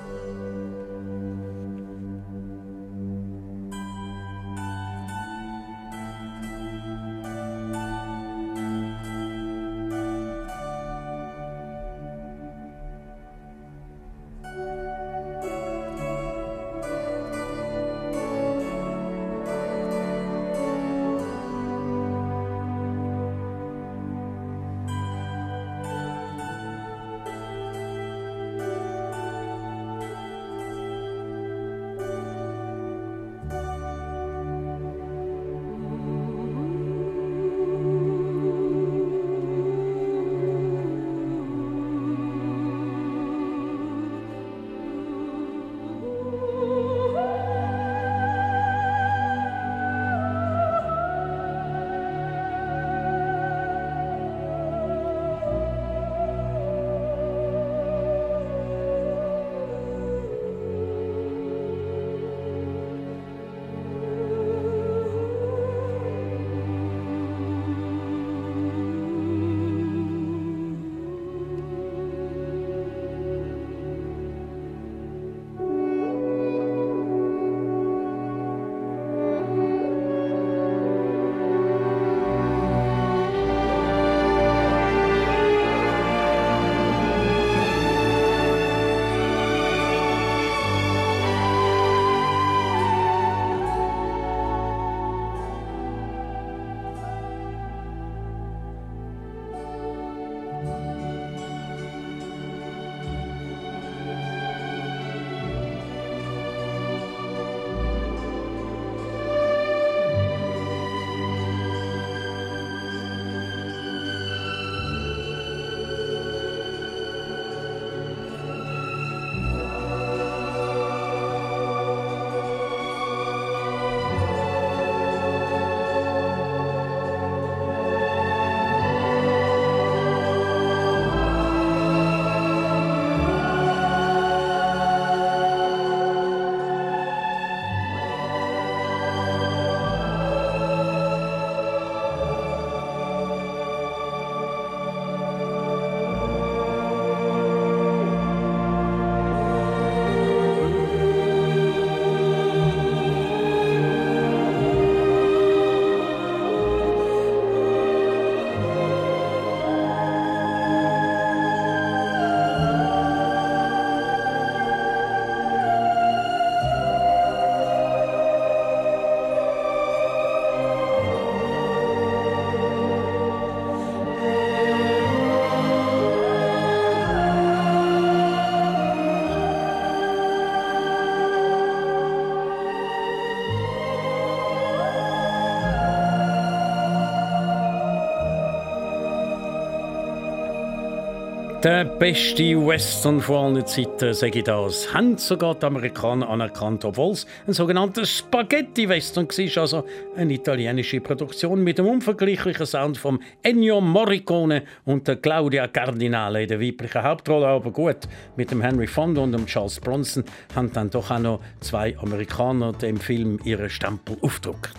Der 191.64 191.86
beste 191.86 192.42
Western 192.66 193.22
vor 193.22 193.46
allen 193.46 193.64
Zeiten, 193.64 194.12
sage 194.12 194.40
ich 194.40 194.44
das. 194.44 194.92
Haben 194.92 195.16
sogar 195.16 195.54
die 195.54 195.64
Amerikaner 195.64 196.28
anerkannt, 196.28 196.84
obwohl 196.84 197.12
es 197.12 197.26
ein 197.46 197.54
sogenannter 197.54 198.04
Spaghetti-Western 198.04 199.26
war, 199.26 199.62
also 199.62 199.84
eine 200.14 200.34
italienische 200.34 201.00
Produktion 201.00 201.64
mit 201.64 201.78
dem 201.78 201.86
unvergleichlichen 201.86 202.66
Sound 202.66 202.98
von 202.98 203.18
Ennio 203.42 203.80
Morricone 203.80 204.64
und 204.84 205.08
der 205.08 205.16
Claudia 205.16 205.66
Cardinale 205.66 206.42
in 206.42 206.48
der 206.48 206.60
weiblichen 206.60 207.02
Hauptrolle. 207.02 207.46
Aber 207.46 207.70
gut, 207.70 207.96
mit 208.36 208.50
dem 208.50 208.60
Henry 208.60 208.86
Fonda 208.86 209.22
und 209.22 209.32
dem 209.32 209.46
Charles 209.46 209.80
Bronson 209.80 210.22
haben 210.54 210.70
dann 210.70 210.90
doch 210.90 211.10
auch 211.10 211.18
noch 211.18 211.40
zwei 211.60 211.96
Amerikaner 211.96 212.74
dem 212.74 212.98
Film 212.98 213.40
ihren 213.42 213.70
Stempel 213.70 214.18
aufgedruckt. 214.20 214.74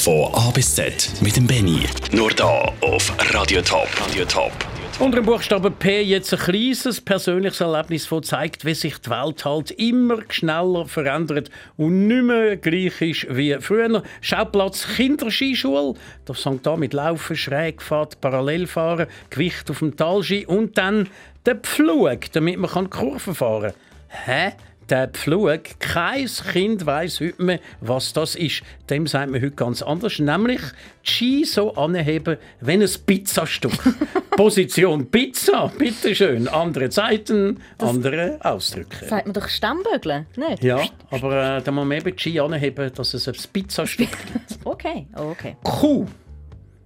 Von 0.00 0.32
A 0.32 0.50
bis 0.52 0.74
Z 0.74 1.10
mit 1.20 1.36
dem 1.36 1.46
Benny. 1.46 1.80
Nur 2.12 2.30
da 2.30 2.72
auf 2.80 3.12
Radio 3.34 3.60
Top. 3.60 3.88
Radio 4.08 4.24
Top. 4.24 4.52
Unter 5.00 5.16
dem 5.16 5.24
Buchstaben 5.24 5.72
P 5.72 6.02
jetzt 6.02 6.30
ein 6.34 6.38
kleines 6.38 7.00
persönliches 7.00 7.62
Erlebnis, 7.62 8.06
das 8.06 8.26
zeigt, 8.26 8.66
wie 8.66 8.74
sich 8.74 8.98
die 8.98 9.08
Welt 9.08 9.42
halt 9.46 9.70
immer 9.70 10.18
schneller 10.28 10.84
verändert 10.84 11.50
und 11.78 12.06
nicht 12.06 12.22
mehr 12.22 12.58
gleich 12.58 13.00
ist 13.00 13.26
wie 13.34 13.56
früher. 13.60 14.02
Schauplatz 14.20 14.86
Kinderskischule, 14.96 15.94
das 16.26 16.42
fängt 16.42 16.66
da 16.66 16.76
mit 16.76 16.92
Laufen, 16.92 17.34
Schrägfahrt, 17.34 18.20
Parallelfahren, 18.20 19.06
Gewicht 19.30 19.70
auf 19.70 19.78
dem 19.78 19.96
Talski 19.96 20.44
und 20.44 20.76
dann 20.76 21.08
der 21.46 21.56
Pflug, 21.56 22.30
damit 22.32 22.58
man 22.58 22.90
Kurven 22.90 23.34
fahren 23.34 23.72
kann. 23.72 24.26
Hä? 24.26 24.52
Der 24.90 25.06
Pflug, 25.06 25.78
kein 25.78 26.26
Kind 26.26 26.84
weiß 26.84 27.20
heute 27.20 27.40
mehr, 27.40 27.60
was 27.80 28.12
das 28.12 28.34
ist. 28.34 28.62
Dem 28.90 29.06
sagt 29.06 29.30
man 29.30 29.40
heute 29.40 29.52
ganz 29.52 29.82
anders, 29.82 30.18
nämlich 30.18 30.60
die 31.06 31.08
Ski 31.08 31.44
so 31.44 31.74
anheben 31.76 32.38
wie 32.60 32.72
ein 32.72 32.88
Pizzastück. 33.06 33.70
Position 34.36 35.08
Pizza, 35.08 35.70
bitteschön. 35.78 36.48
Andere 36.48 36.90
Zeiten, 36.90 37.60
andere 37.78 38.40
Ausdrücke. 38.42 39.06
Sagt 39.06 39.26
man 39.26 39.34
doch 39.34 39.48
Stammbögeln, 39.48 40.26
nicht? 40.34 40.64
Ja, 40.64 40.80
aber 41.12 41.58
äh, 41.58 41.62
da 41.62 41.70
muss 41.70 41.86
man 41.86 41.96
eben 41.96 42.16
die 42.16 42.20
Ski 42.20 42.40
anheben, 42.40 42.92
dass 42.92 43.14
es 43.14 43.28
ein 43.28 43.36
Pizzastück 43.52 44.08
gibt. 44.32 44.66
Okay, 44.66 45.06
okay. 45.14 45.56
Kuh. 45.62 46.04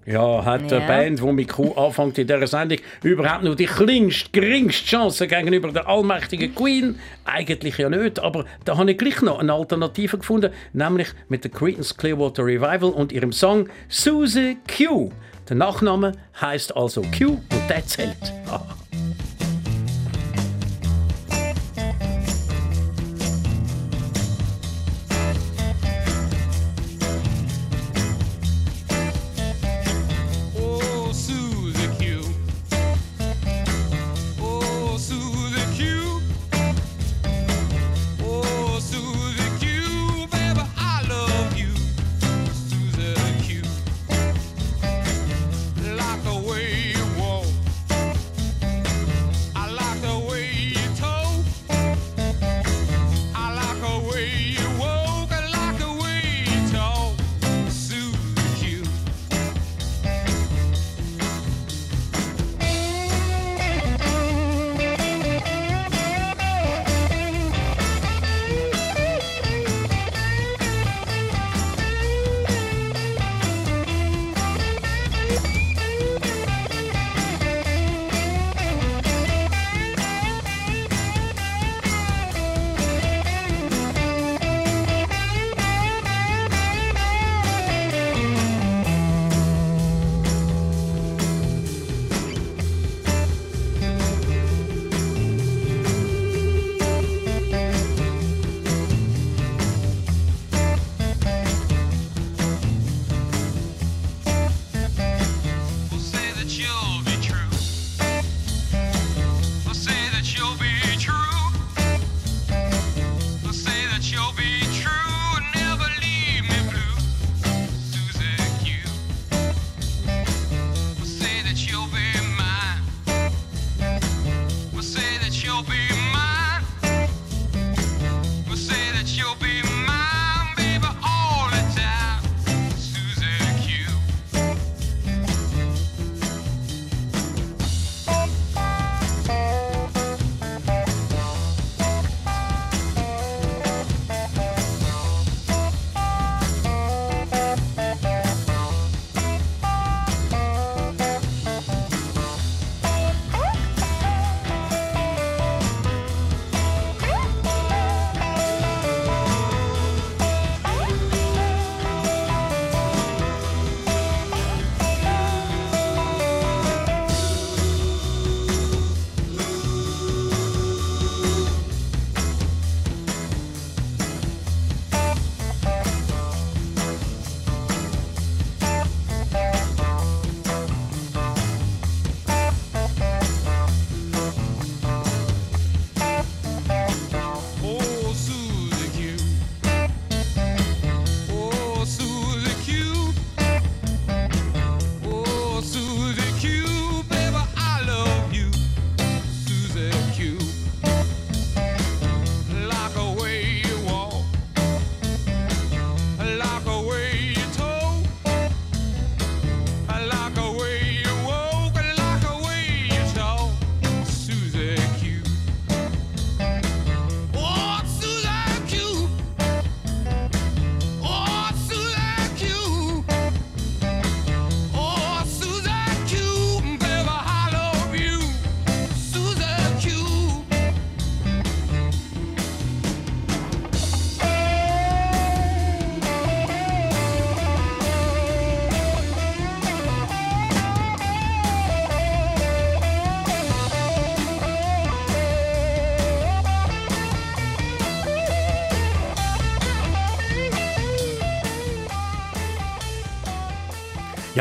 Ja, 0.06 0.44
hat 0.44 0.70
Ja. 0.70 0.78
eine 0.78 0.86
Band, 0.86 1.20
die 1.20 1.32
mit 1.32 1.48
Kuh 1.48 1.72
anfängt 1.74 2.18
in 2.18 2.26
dieser 2.26 2.46
Sendung, 2.46 2.78
überhaupt 3.02 3.42
nur 3.44 3.56
die 3.56 3.64
kleinste, 3.66 4.28
geringste 4.32 4.84
Chance 4.86 5.26
gegenüber 5.26 5.72
der 5.72 5.88
allmächtigen 5.88 6.54
Queen? 6.54 6.98
Eigentlich 7.24 7.78
ja 7.78 7.88
nicht, 7.88 8.18
aber 8.20 8.44
da 8.64 8.76
habe 8.76 8.90
ich 8.90 8.98
gleich 8.98 9.22
noch 9.22 9.38
eine 9.38 9.52
Alternative 9.54 10.18
gefunden, 10.18 10.52
nämlich 10.74 11.08
mit 11.28 11.44
der 11.44 11.50
Creedence 11.50 11.96
Clearwater 11.96 12.44
Revival 12.44 12.90
und 12.90 13.12
ihrem 13.12 13.32
Song 13.32 13.68
Susie 13.88 14.58
Q. 14.68 15.10
Der 15.48 15.56
Nachname 15.56 16.12
heißt 16.40 16.76
also 16.76 17.02
Q 17.16 17.28
und 17.30 17.42
der 17.70 17.84
zählt. 17.86 18.16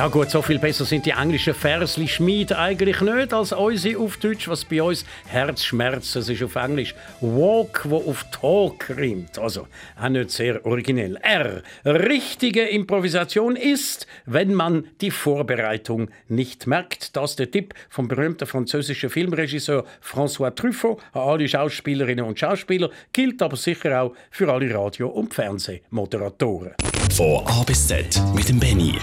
Ja 0.03 0.09
gut, 0.09 0.29
so 0.29 0.41
viel 0.41 0.59
besser 0.59 0.83
sind 0.83 1.05
die 1.05 1.11
englischen 1.11 1.53
Versli 1.53 2.09
Schmied 2.09 2.51
eigentlich 2.51 2.99
nicht 2.99 3.33
als 3.33 3.53
unsere 3.53 3.97
auf 3.97 4.17
Deutsch, 4.17 4.49
was 4.49 4.65
bei 4.65 4.83
uns 4.83 5.05
Herzschmerz, 5.27 6.11
das 6.11 6.27
ist 6.27 6.43
auf 6.43 6.57
Englisch 6.57 6.93
Walk, 7.21 7.85
wo 7.85 8.09
auf 8.09 8.25
Talk 8.29 8.89
rimmt. 8.97 9.39
Also 9.39 9.65
auch 9.97 10.09
nicht 10.09 10.31
sehr 10.31 10.65
originell. 10.65 11.15
R. 11.21 11.63
Richtige 11.85 12.63
Improvisation 12.63 13.55
ist, 13.55 14.05
wenn 14.25 14.53
man 14.53 14.89
die 14.99 15.09
Vorbereitung 15.09 16.09
nicht 16.27 16.67
merkt. 16.67 17.15
Das 17.15 17.29
ist 17.29 17.39
der 17.39 17.49
Tipp 17.49 17.73
vom 17.89 18.09
berühmten 18.09 18.45
französischen 18.45 19.09
Filmregisseur 19.09 19.85
François 20.03 20.53
Truffaut 20.53 20.99
an 21.13 21.21
alle 21.21 21.47
Schauspielerinnen 21.47 22.25
und 22.25 22.37
Schauspieler, 22.37 22.89
gilt 23.13 23.41
aber 23.41 23.55
sicher 23.55 24.01
auch 24.01 24.13
für 24.31 24.51
alle 24.51 24.75
Radio- 24.75 25.07
und 25.07 25.33
Fernsehmoderatoren. 25.33 26.73
Von 27.16 27.45
A 27.45 27.61
bis 27.61 27.88
Z 27.88 28.20
mit 28.34 28.49
dem 28.49 28.59
Benny. 28.59 28.95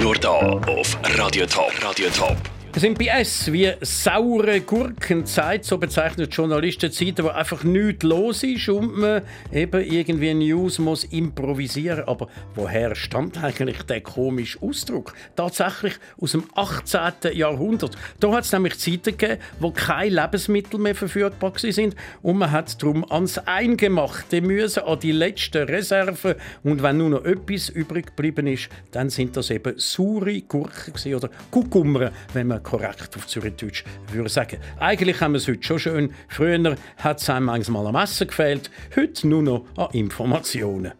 Nur 0.00 0.14
da 0.14 0.30
auf 0.30 0.96
Radio 1.18 1.44
Top. 1.44 1.70
Radio 1.82 2.08
Top. 2.08 2.59
Wir 2.72 2.80
sind 2.82 3.00
bei 3.00 3.06
S 3.06 3.50
wie 3.52 3.68
saure 3.80 4.60
Gurkenzeit, 4.60 5.64
so 5.64 5.76
bezeichnet 5.76 6.32
Journalisten 6.32 6.92
Zeiten, 6.92 7.24
wo 7.24 7.28
einfach 7.30 7.64
nichts 7.64 8.04
los 8.04 8.44
ist 8.44 8.68
und 8.68 8.96
man 8.96 9.22
eben 9.52 9.84
irgendwie 9.84 10.32
News 10.32 10.78
muss 10.78 11.02
improvisieren. 11.02 12.04
Aber 12.06 12.28
woher 12.54 12.94
stammt 12.94 13.42
eigentlich 13.42 13.82
der 13.82 14.02
komische 14.02 14.62
Ausdruck? 14.62 15.14
Tatsächlich 15.34 15.94
aus 16.20 16.30
dem 16.30 16.44
18. 16.54 17.36
Jahrhundert. 17.36 17.96
Da 18.20 18.30
hat 18.30 18.44
es 18.44 18.52
nämlich 18.52 18.78
Zeiten 18.78 19.18
gegeben, 19.18 19.40
wo 19.58 19.72
keine 19.72 20.22
Lebensmittel 20.22 20.78
mehr 20.78 20.94
verfügbar 20.94 21.52
sind 21.56 21.96
und 22.22 22.38
man 22.38 22.52
hat 22.52 22.80
darum 22.80 23.04
ans 23.10 23.38
Eingemachte 23.38 24.40
müssen, 24.42 24.84
an 24.84 25.00
die 25.00 25.10
letzten 25.10 25.64
Reserven. 25.64 26.36
Und 26.62 26.84
wenn 26.84 26.98
nur 26.98 27.10
noch 27.10 27.24
etwas 27.24 27.68
übrig 27.68 28.06
geblieben 28.06 28.46
ist, 28.46 28.68
dann 28.92 29.10
sind 29.10 29.36
das 29.36 29.50
eben 29.50 29.74
saure 29.76 30.40
Gurken 30.42 31.14
oder 31.16 31.30
Kukummer, 31.50 32.12
wenn 32.32 32.46
man 32.46 32.59
korrekt 32.62 33.16
auf 33.16 33.26
Zürichdeutsch 33.26 33.84
würde 34.12 34.28
sagen. 34.28 34.58
Eigentlich 34.78 35.20
haben 35.20 35.32
wir 35.32 35.38
es 35.38 35.48
heute 35.48 35.62
schon 35.62 35.78
schön. 35.78 36.14
Früher 36.28 36.76
hat 36.98 37.20
es 37.20 37.30
einem 37.30 37.46
manchmal 37.46 37.86
am 37.86 37.96
Essen 37.96 38.26
gefehlt, 38.26 38.70
heute 38.96 39.28
nur 39.28 39.42
noch 39.42 39.64
an 39.76 39.88
Informationen. 39.92 40.92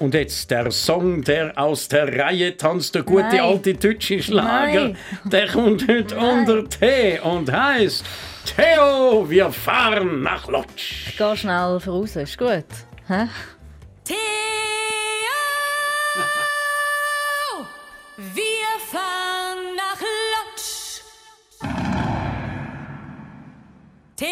Und 0.00 0.14
jetzt 0.14 0.50
der 0.50 0.70
Song, 0.70 1.22
der 1.22 1.56
aus 1.58 1.86
der 1.88 2.18
Reihe 2.18 2.56
tanzt, 2.56 2.94
der 2.94 3.02
gute 3.02 3.22
Nein. 3.24 3.40
alte 3.40 3.74
deutsche 3.74 4.22
Schlager, 4.22 4.88
Nein. 4.88 4.96
der 5.24 5.46
kommt 5.48 5.86
heute 5.86 6.16
unter 6.16 6.66
T 6.66 7.20
und 7.20 7.52
heißt 7.52 8.02
Theo, 8.46 9.28
wir 9.28 9.52
fahren 9.52 10.22
nach 10.22 10.48
Lodz. 10.48 11.12
Geh 11.18 11.36
schnell 11.36 11.78
voraus, 11.80 12.16
ist 12.16 12.38
gut. 12.38 12.64
Hä? 13.08 13.26
Theo, 24.20 24.28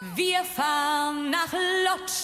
wir 0.00 0.42
fahren 0.42 1.30
nach 1.30 1.52
Lodz. 1.52 2.23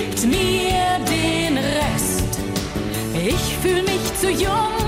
Gibt 0.00 0.24
mir 0.26 0.98
den 1.10 1.58
Rest. 1.58 2.40
Ich 3.14 3.56
fühl 3.60 3.82
mich 3.82 4.14
zu 4.18 4.30
jung, 4.30 4.79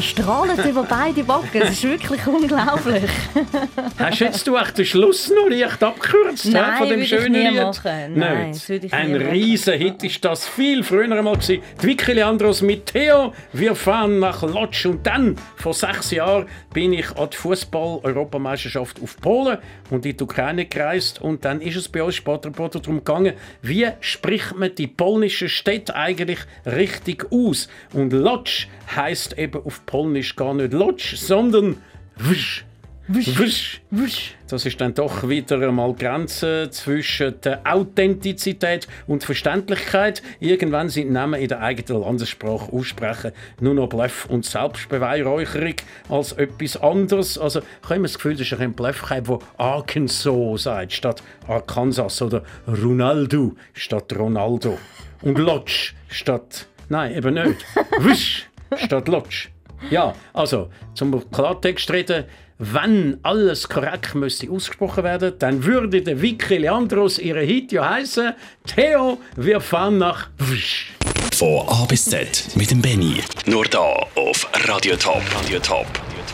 Er 0.00 0.04
strahlt 0.04 0.64
über 0.64 0.84
beide 0.84 1.22
Backen. 1.24 1.60
Es 1.60 1.72
ist 1.72 1.84
wirklich 1.84 2.26
unglaublich. 2.26 3.02
Hast 3.98 4.20
jetzt 4.20 4.46
du 4.46 4.56
echt 4.56 4.78
den 4.78 4.86
Schluss 4.86 5.28
noch 5.28 5.50
leicht 5.50 5.82
abgekürzt 5.82 6.46
Nein, 6.46 6.78
von 6.78 6.88
dem 6.88 7.00
würde 7.00 7.02
ich 7.02 7.08
schönen 7.10 7.32
nie 7.32 7.48
Lied? 7.48 7.60
machen. 7.60 8.14
Nein, 8.14 8.52
das 8.52 8.66
würde 8.66 8.86
ich 8.86 8.94
Ein 8.94 9.14
riesen 9.14 9.74
Hit 9.74 10.02
ist 10.02 10.24
das 10.24 10.48
viel 10.48 10.82
früher 10.84 11.02
einmal 11.02 11.34
gewesen. 11.34 11.62
Die 11.82 11.86
Vicky 11.86 12.14
Leandros 12.14 12.62
mit 12.62 12.86
Theo. 12.86 13.34
Wir 13.52 13.74
fahren 13.74 14.20
nach 14.20 14.42
Lodz 14.42 14.86
und 14.86 15.06
dann 15.06 15.36
vor 15.56 15.74
sechs 15.74 16.12
Jahren 16.12 16.46
bin 16.72 16.94
ich 16.94 17.14
an 17.18 17.28
die 17.30 17.36
Fußball-Europameisterschaft 17.36 19.02
auf 19.02 19.18
Polen 19.20 19.58
und 19.90 20.06
in 20.06 20.16
die 20.16 20.24
Ukraine 20.24 20.64
gereist 20.64 21.20
und 21.20 21.44
dann 21.44 21.60
ist 21.60 21.76
es 21.76 21.90
bei 21.90 22.02
uns 22.02 22.14
Sportreporter 22.14 22.80
darum 22.80 22.98
gegangen, 22.98 23.34
wie 23.60 23.86
spricht 24.00 24.56
man 24.56 24.74
die 24.74 24.86
polnischen 24.86 25.50
Städte 25.50 25.94
eigentlich 25.94 26.38
richtig 26.64 27.26
aus? 27.30 27.68
Und 27.92 28.14
Lodz 28.14 28.66
heißt 28.96 29.38
eben 29.38 29.62
auf 29.64 29.84
Polnisch 29.90 30.36
gar 30.36 30.54
nicht 30.54 30.72
Lodz, 30.72 31.16
sondern 31.16 31.78
Wsch. 32.16 32.64
Wsch. 33.08 33.80
Wusch. 33.90 34.34
Das 34.46 34.64
ist 34.64 34.80
dann 34.80 34.94
doch 34.94 35.28
wieder 35.28 35.60
einmal 35.60 35.94
Grenze 35.94 36.68
zwischen 36.70 37.40
der 37.40 37.60
Authentizität 37.64 38.86
und 39.08 39.24
Verständlichkeit. 39.24 40.22
Irgendwann 40.38 40.90
sind 40.90 41.10
Namen 41.10 41.40
in 41.40 41.48
der 41.48 41.60
eigenen 41.60 42.02
Landessprache 42.02 42.72
aussprechen 42.72 43.32
nur 43.60 43.74
noch 43.74 43.88
Bluff 43.88 44.26
und 44.26 44.44
Selbstbeweihräucherung 44.44 45.74
als 46.08 46.32
etwas 46.34 46.76
anderes. 46.76 47.36
Also 47.36 47.58
ich 47.58 47.84
habe 47.84 47.96
immer 47.96 48.06
das 48.06 48.14
Gefühl, 48.14 48.36
das 48.36 48.42
ist 48.42 48.60
ein 48.60 48.74
Bluff, 48.74 49.08
der 49.08 49.38
Arkansas 49.56 50.62
sagt 50.62 50.92
statt 50.92 51.20
Arkansas 51.48 52.22
oder 52.22 52.44
Ronaldo 52.68 53.56
statt 53.72 54.16
Ronaldo 54.16 54.78
und 55.22 55.36
Lodge 55.36 55.94
statt 56.08 56.68
Nein, 56.88 57.14
eben 57.14 57.34
nicht. 57.34 57.64
Wisch 58.00 58.48
statt 58.76 59.06
Lodge. 59.06 59.49
Ja, 59.88 60.14
also 60.32 60.68
zum 60.94 61.30
Klartext 61.30 61.90
reden, 61.90 62.24
wenn 62.58 63.18
alles 63.22 63.68
korrekt 63.68 64.14
müsste 64.14 64.50
ausgesprochen 64.50 65.02
werden, 65.02 65.32
dann 65.38 65.64
würde 65.64 66.02
der 66.02 66.20
Vicky 66.20 66.58
Leandros 66.58 67.18
ihre 67.18 67.40
Hit 67.40 67.72
ja 67.72 67.88
heißen 67.88 68.34
Theo, 68.66 69.18
wir 69.36 69.60
fahren 69.60 69.96
nach 69.96 70.28
Wisch. 70.36 70.92
Von 71.34 71.66
A 71.68 71.86
bis 71.86 72.04
Z 72.04 72.48
mit 72.56 72.70
dem 72.70 72.82
Benny. 72.82 73.22
Nur 73.46 73.64
da 73.64 74.06
auf 74.14 74.46
Radio 74.68 74.94
Top. 74.96 75.22
Radio 75.34 75.58
Top. 75.60 75.86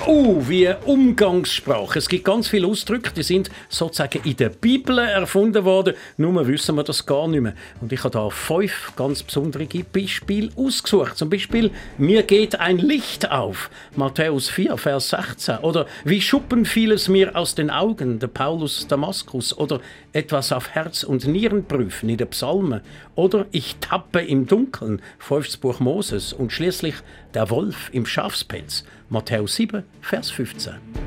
Uh, 0.04 0.48
wie 0.48 0.72
Umgangssprache. 0.84 1.98
Es 1.98 2.08
gibt 2.08 2.24
ganz 2.24 2.48
viele 2.48 2.66
Ausdrücke, 2.66 3.10
die 3.12 3.22
sind 3.22 3.50
sozusagen 3.68 4.20
in 4.24 4.36
der 4.36 4.50
Bibel 4.50 4.98
erfunden 4.98 5.64
worden. 5.64 5.94
Nur 6.16 6.46
wissen 6.46 6.76
wir 6.76 6.84
das 6.84 7.06
gar 7.06 7.26
nicht 7.26 7.40
mehr. 7.40 7.54
Und 7.80 7.92
ich 7.92 8.04
habe 8.04 8.10
da 8.10 8.28
fünf 8.30 8.92
ganz 8.96 9.22
besondere 9.22 9.66
Beispiele 9.66 10.50
ausgesucht. 10.54 11.16
Zum 11.16 11.30
Beispiel, 11.30 11.70
mir 11.98 12.22
geht 12.22 12.60
ein 12.60 12.78
Licht 12.78 13.30
auf. 13.30 13.70
Matthäus 13.96 14.48
4, 14.48 14.76
Vers 14.76 15.10
16. 15.10 15.58
Oder 15.58 15.86
wie 16.04 16.20
Schuppen 16.20 16.64
fiel 16.66 16.92
es 16.92 17.08
mir 17.08 17.34
aus 17.34 17.54
den 17.54 17.70
Augen, 17.70 18.18
der 18.18 18.28
Paulus 18.28 18.86
Damaskus. 18.86 19.56
Oder 19.56 19.80
etwas 20.12 20.52
auf 20.52 20.70
Herz 20.70 21.02
und 21.02 21.26
Nieren 21.26 21.64
prüfen 21.64 22.08
in 22.08 22.16
der 22.16 22.26
Psalme. 22.26 22.82
Oder 23.16 23.46
ich 23.50 23.76
tappe 23.80 24.20
im 24.20 24.46
Dunkeln, 24.46 25.02
fünftes 25.18 25.56
Buch 25.56 25.80
Moses. 25.80 26.32
Und 26.32 26.52
schließlich 26.52 26.94
der 27.36 27.50
Wolf 27.50 27.90
im 27.92 28.06
Schafspelz. 28.06 28.82
Matthäus 29.10 29.56
7, 29.56 29.82
Vers 30.00 30.30
15. 30.30 31.05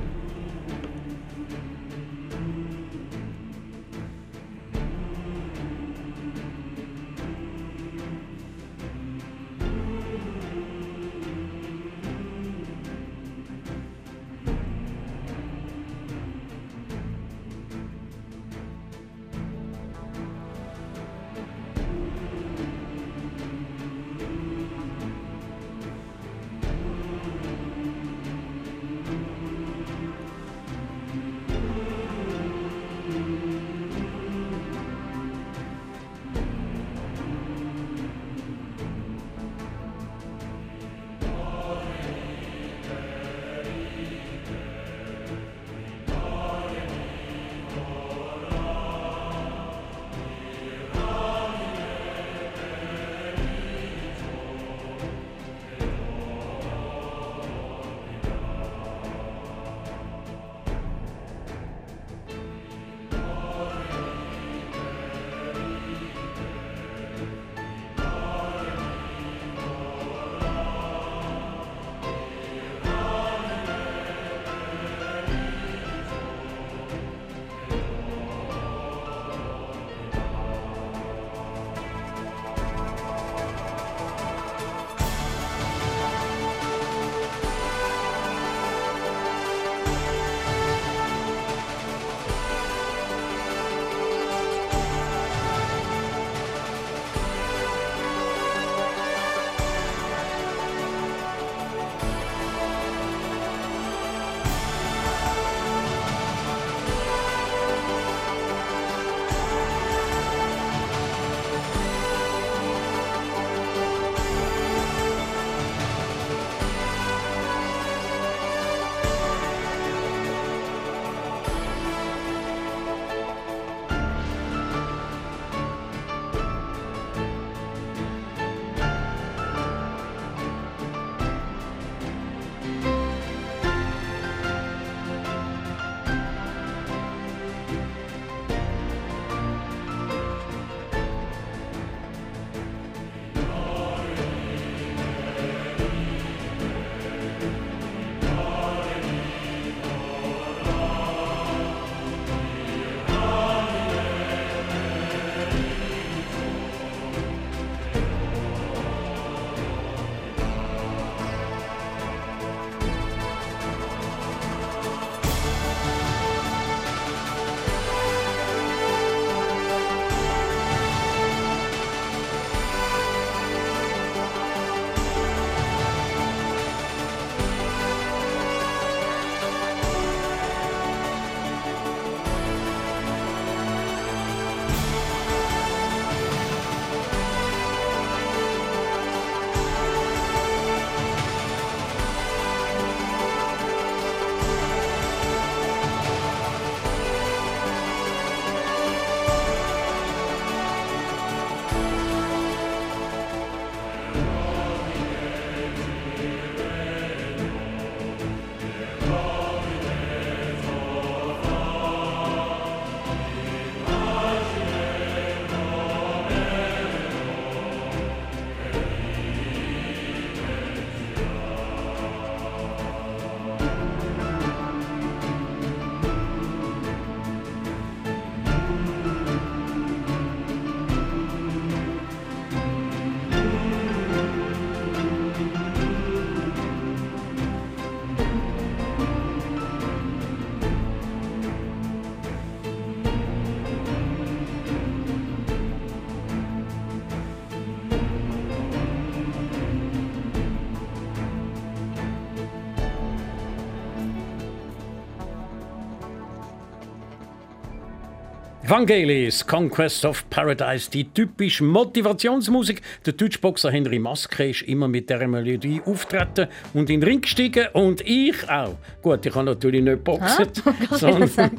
Vangelis, 258.69 259.47
Conquest 259.47 260.05
of 260.05 260.29
Paradise, 260.29 260.91
die 260.91 261.11
typische 261.11 261.63
Motivationsmusik. 261.63 262.83
Der 263.03 263.13
Deutschboxer 263.13 263.71
Henry 263.71 263.97
Maske 263.97 264.51
ist 264.51 264.61
immer 264.61 264.87
mit 264.87 265.09
dieser 265.09 265.27
Melodie 265.27 265.81
auftreten 265.83 266.49
und 266.75 266.87
in 266.91 267.01
den 267.01 267.03
Ring 267.03 267.21
gestiegen 267.21 267.65
und 267.73 268.01
ich 268.01 268.47
auch. 268.47 268.75
Gut, 269.01 269.25
ich 269.25 269.33
kann 269.33 269.45
natürlich 269.45 269.81
nicht 269.83 270.03
boxen, 270.03 270.49
sondern, 270.91 271.31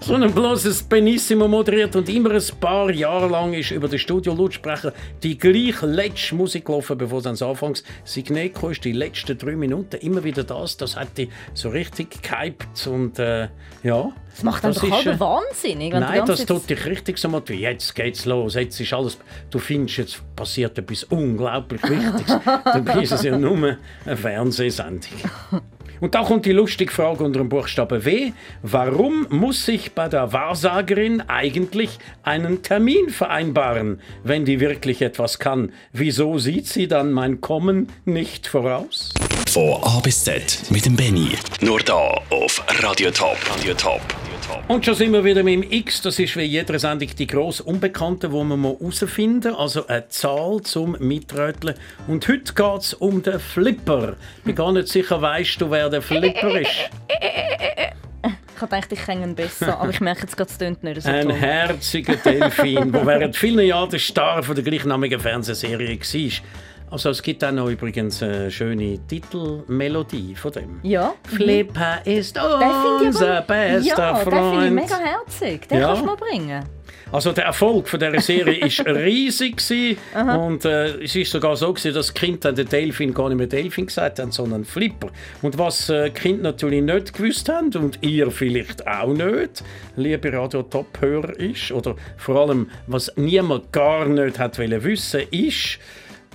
sondern 0.00 0.32
bloß 0.32 0.66
ein 0.66 0.88
Benissimo 0.88 1.48
moderiert 1.48 1.96
und 1.96 2.08
immer 2.08 2.30
ein 2.30 2.42
paar 2.60 2.88
Jahre 2.92 3.26
lang 3.26 3.52
ist 3.54 3.72
über 3.72 3.88
den 3.88 3.98
Studio-Lautsprecher 3.98 4.92
die 5.24 5.36
gleiche 5.36 5.86
letzte 5.86 6.36
Musik 6.36 6.66
gelaufen, 6.66 6.96
bevor 6.98 7.18
es 7.18 7.26
ans 7.26 7.42
Anfangs 7.42 7.82
Signet 8.04 8.54
kam, 8.54 8.70
ist 8.70 8.84
die 8.84 8.92
letzten 8.92 9.36
drei 9.36 9.56
Minuten 9.56 9.96
immer 9.96 10.22
wieder 10.22 10.44
das. 10.44 10.76
Das 10.76 10.94
hat 10.94 11.18
die 11.18 11.30
so 11.52 11.70
richtig 11.70 12.22
gehypt 12.22 12.86
und 12.86 13.18
äh, 13.18 13.48
ja. 13.82 14.12
Das 14.36 14.42
macht 14.42 14.64
Das 14.64 14.82
ist, 14.82 14.90
halb 14.90 15.06
äh, 15.06 15.18
wahnsinnig. 15.18 15.94
Wenn 15.96 16.08
Nein, 16.08 16.26
das 16.26 16.44
tut 16.44 16.68
dich 16.68 16.84
richtig 16.84 17.18
so 17.18 17.28
motivieren. 17.28 17.72
Jetzt 17.72 17.94
geht's 17.94 18.24
los, 18.24 18.54
jetzt 18.54 18.78
ist 18.80 18.92
alles. 18.92 19.18
Du 19.50 19.58
findest, 19.58 19.98
jetzt 19.98 20.36
passiert 20.36 20.78
etwas 20.78 21.04
unglaublich 21.04 21.82
Wichtiges. 21.82 22.38
Dabei 22.64 23.02
ist 23.02 23.12
es 23.12 23.22
ja 23.22 23.36
nur 23.36 23.76
eine 24.04 24.16
Fernsehsendung. 24.16 25.12
Und 26.00 26.14
da 26.14 26.22
kommt 26.22 26.44
die 26.44 26.52
lustige 26.52 26.92
Frage 26.92 27.24
unter 27.24 27.38
dem 27.38 27.48
Buchstaben 27.48 28.04
W. 28.04 28.32
Warum 28.62 29.26
muss 29.30 29.66
ich 29.68 29.92
bei 29.92 30.08
der 30.08 30.32
Wahrsagerin 30.32 31.22
eigentlich 31.22 31.98
einen 32.22 32.62
Termin 32.62 33.08
vereinbaren, 33.08 34.00
wenn 34.22 34.44
die 34.44 34.60
wirklich 34.60 35.00
etwas 35.00 35.38
kann? 35.38 35.72
Wieso 35.92 36.38
sieht 36.38 36.66
sie 36.66 36.86
dann 36.86 37.12
mein 37.12 37.40
Kommen 37.40 37.88
nicht 38.04 38.46
voraus? 38.46 39.14
Von 39.48 39.82
A 39.82 40.00
bis 40.00 40.24
Z 40.24 40.64
mit 40.68 40.84
dem 40.84 40.96
Benny. 40.96 41.30
Nur 41.62 41.80
da 41.80 42.20
auf 42.28 42.62
Radio 42.82 43.10
Top. 43.10 43.38
Radio 43.50 43.72
Top. 43.72 44.02
Und 44.68 44.84
schon 44.84 44.94
sind 44.94 45.12
wir 45.12 45.24
wieder 45.24 45.42
mit 45.42 45.54
dem 45.62 45.70
X. 45.70 46.02
Das 46.02 46.18
ist 46.18 46.36
wie 46.36 46.42
jeder 46.42 46.78
Sendung 46.78 47.08
die 47.16 47.26
grosse 47.26 47.62
Unbekannte, 47.62 48.32
wo 48.32 48.42
man 48.44 48.62
herausfinden 48.62 49.52
muss. 49.52 49.60
Also 49.60 49.86
eine 49.86 50.08
Zahl 50.08 50.60
zum 50.62 50.96
Mitröteln. 50.98 51.74
Und 52.08 52.26
heute 52.28 52.52
geht 52.52 52.80
es 52.80 52.94
um 52.94 53.22
den 53.22 53.38
Flipper. 53.38 54.16
Ich 54.38 54.44
bin 54.44 54.54
gar 54.54 54.72
nicht 54.72 54.88
sicher, 54.88 55.20
weißt 55.22 55.60
du, 55.60 55.70
wer 55.70 55.88
der 55.88 56.02
Flipper 56.02 56.60
ist? 56.60 56.90
Ich 58.56 58.62
habe 58.62 58.70
gedacht, 58.74 58.92
ich 58.92 59.04
kenne 59.04 59.24
ihn 59.26 59.34
besser, 59.34 59.78
aber 59.78 59.90
ich 59.90 60.00
merke 60.00 60.22
jetzt 60.22 60.36
gerade, 60.36 60.50
es 60.50 60.56
tönt 60.56 60.82
nicht 60.82 61.02
so 61.02 61.10
Ein 61.10 61.28
toll. 61.28 61.34
herziger 61.34 62.16
Delfin, 62.16 62.90
der 62.90 63.06
während 63.06 63.36
vielen 63.36 63.66
Jahren 63.66 63.90
der 63.90 63.98
Star 63.98 64.42
von 64.42 64.54
der 64.54 64.64
gleichnamigen 64.64 65.20
Fernsehserie 65.20 65.98
war. 66.00 66.30
Also 66.90 67.10
es 67.10 67.22
gibt 67.22 67.42
auch 67.42 67.50
noch 67.52 67.68
übrigens 67.68 68.22
eine 68.22 68.50
schöne 68.50 68.98
Titelmelodie 69.08 70.34
von 70.36 70.52
dem. 70.52 70.80
Ja. 70.82 71.14
Flipper 71.24 71.98
ist 72.04 72.38
finde 72.38 73.00
unser 73.04 73.42
bester 73.42 73.80
ja, 73.80 74.14
Freund. 74.14 74.54
finde 74.54 74.66
ich 74.66 74.72
mega 74.72 74.98
herzig. 74.98 75.68
Den 75.68 75.80
Ja. 75.80 75.88
kannst 75.88 76.02
du 76.02 76.06
mal 76.06 76.16
bringen. 76.16 76.64
Also 77.12 77.30
der 77.32 77.44
Erfolg 77.44 77.88
von 77.88 78.00
dieser 78.00 78.20
Serie 78.20 78.60
war 78.84 78.94
riesig 78.96 79.60
und 80.14 80.64
äh, 80.64 81.02
es 81.04 81.14
ist 81.14 81.30
sogar 81.30 81.56
so 81.56 81.72
gewesen, 81.72 81.94
dass 81.94 82.12
die 82.12 82.20
Kinder 82.20 82.52
den 82.52 82.68
Delfin 82.68 83.14
gar 83.14 83.28
nicht 83.28 83.38
mehr 83.38 83.46
Delfin 83.46 83.86
gesagt 83.86 84.18
haben, 84.18 84.32
sondern 84.32 84.64
Flipper. 84.64 85.10
Und 85.40 85.56
was 85.56 85.88
äh, 85.88 86.10
die 86.10 86.20
Kinder 86.20 86.42
natürlich 86.50 86.82
nicht 86.82 87.14
gewusst 87.14 87.48
haben 87.48 87.70
und 87.76 87.98
ihr 88.02 88.30
vielleicht 88.32 88.86
auch 88.88 89.12
nicht, 89.12 89.62
liebe 89.94 90.32
Radio 90.32 90.62
Top 90.64 91.00
Hörer 91.00 91.38
ist 91.38 91.70
oder 91.70 91.94
vor 92.16 92.36
allem 92.40 92.70
was 92.88 93.12
niemand 93.16 93.72
gar 93.72 94.06
nicht 94.06 94.38
hat 94.40 94.58
wollen 94.58 94.82
wissen, 94.82 95.22
ist 95.30 95.78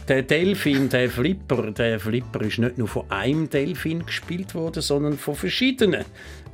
der 0.08 0.24
Delfin, 0.24 0.89
der 0.89 1.10
Flipper, 1.10 1.72
der 1.72 1.99
Flipper 1.99 2.41
ist 2.41 2.60
nicht 2.60 2.78
nur 2.78 2.88
von 2.88 3.10
einem 3.10 3.49
Delfin 3.49 4.06
gespielt 4.06 4.56
worden, 4.56 4.82
sondern 4.82 5.18
von 5.18 5.36
verschiedenen. 5.36 6.06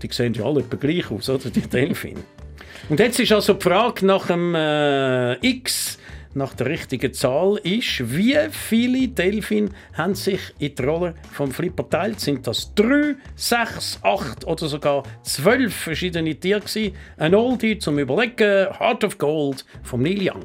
Die 0.01 0.09
sehen 0.11 0.33
ja 0.33 0.45
alle 0.45 0.61
etwa 0.61 0.77
gleich 0.77 1.09
aus, 1.09 1.29
oder 1.29 1.49
die 1.49 1.61
Delfin. 1.61 2.17
Und 2.89 2.99
jetzt 2.99 3.19
ist 3.19 3.31
also 3.31 3.53
die 3.53 3.63
Frage 3.63 4.05
nach 4.05 4.27
dem 4.27 4.53
äh, 4.55 5.33
X, 5.45 5.97
nach 6.33 6.53
der 6.53 6.67
richtigen 6.67 7.13
Zahl, 7.13 7.57
ist, 7.63 8.15
wie 8.15 8.37
viele 8.51 9.07
Delfine 9.07 9.69
haben 9.93 10.13
sich 10.13 10.39
in 10.59 10.75
die 10.75 10.83
Rolle 10.83 11.15
vom 11.31 11.51
Flipper 11.51 11.83
geteilt? 11.83 12.19
Sind 12.19 12.45
das 12.45 12.73
drei, 12.75 13.15
sechs, 13.35 13.99
acht 14.03 14.45
oder 14.45 14.67
sogar 14.67 15.03
zwölf 15.23 15.73
verschiedene 15.73 16.35
Tiere 16.35 16.61
gewesen? 16.61 16.95
Ein 17.17 17.33
Oldie 17.33 17.79
zum 17.79 17.97
Überlegen, 17.97 18.67
Heart 18.79 19.03
of 19.03 19.17
Gold 19.17 19.65
vom 19.83 20.03
Neil 20.03 20.29
Young. 20.29 20.43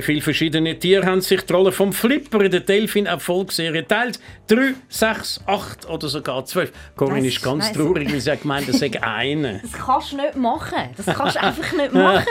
Wie 0.00 0.04
viele 0.04 0.22
verschiedene 0.22 0.78
Tiere 0.78 1.04
haben 1.04 1.20
sich 1.20 1.42
die 1.42 1.52
Rolle 1.52 1.72
vom 1.72 1.92
Flipper 1.92 2.40
in 2.40 2.50
der 2.50 2.60
Delfin-Erfolgsserie 2.60 3.82
geteilt? 3.82 4.18
Drei, 4.46 4.72
sechs, 4.88 5.42
acht 5.46 5.86
oder 5.90 6.08
sogar 6.08 6.42
zwölf. 6.46 6.72
Corinne 6.96 7.28
ist 7.28 7.42
ganz 7.42 7.70
traurig, 7.70 8.10
weil 8.10 8.18
sie 8.18 8.30
hat 8.30 8.40
gemeint, 8.40 8.66
es 8.70 8.78
sei 8.78 8.90
eine. 9.02 9.60
Das 9.62 9.72
kannst 9.72 10.12
du 10.12 10.16
nicht 10.16 10.36
machen. 10.36 10.88
Das 10.96 11.04
kannst 11.14 11.36
du 11.36 11.42
einfach 11.42 11.72
nicht 11.74 11.92
machen. 11.92 12.24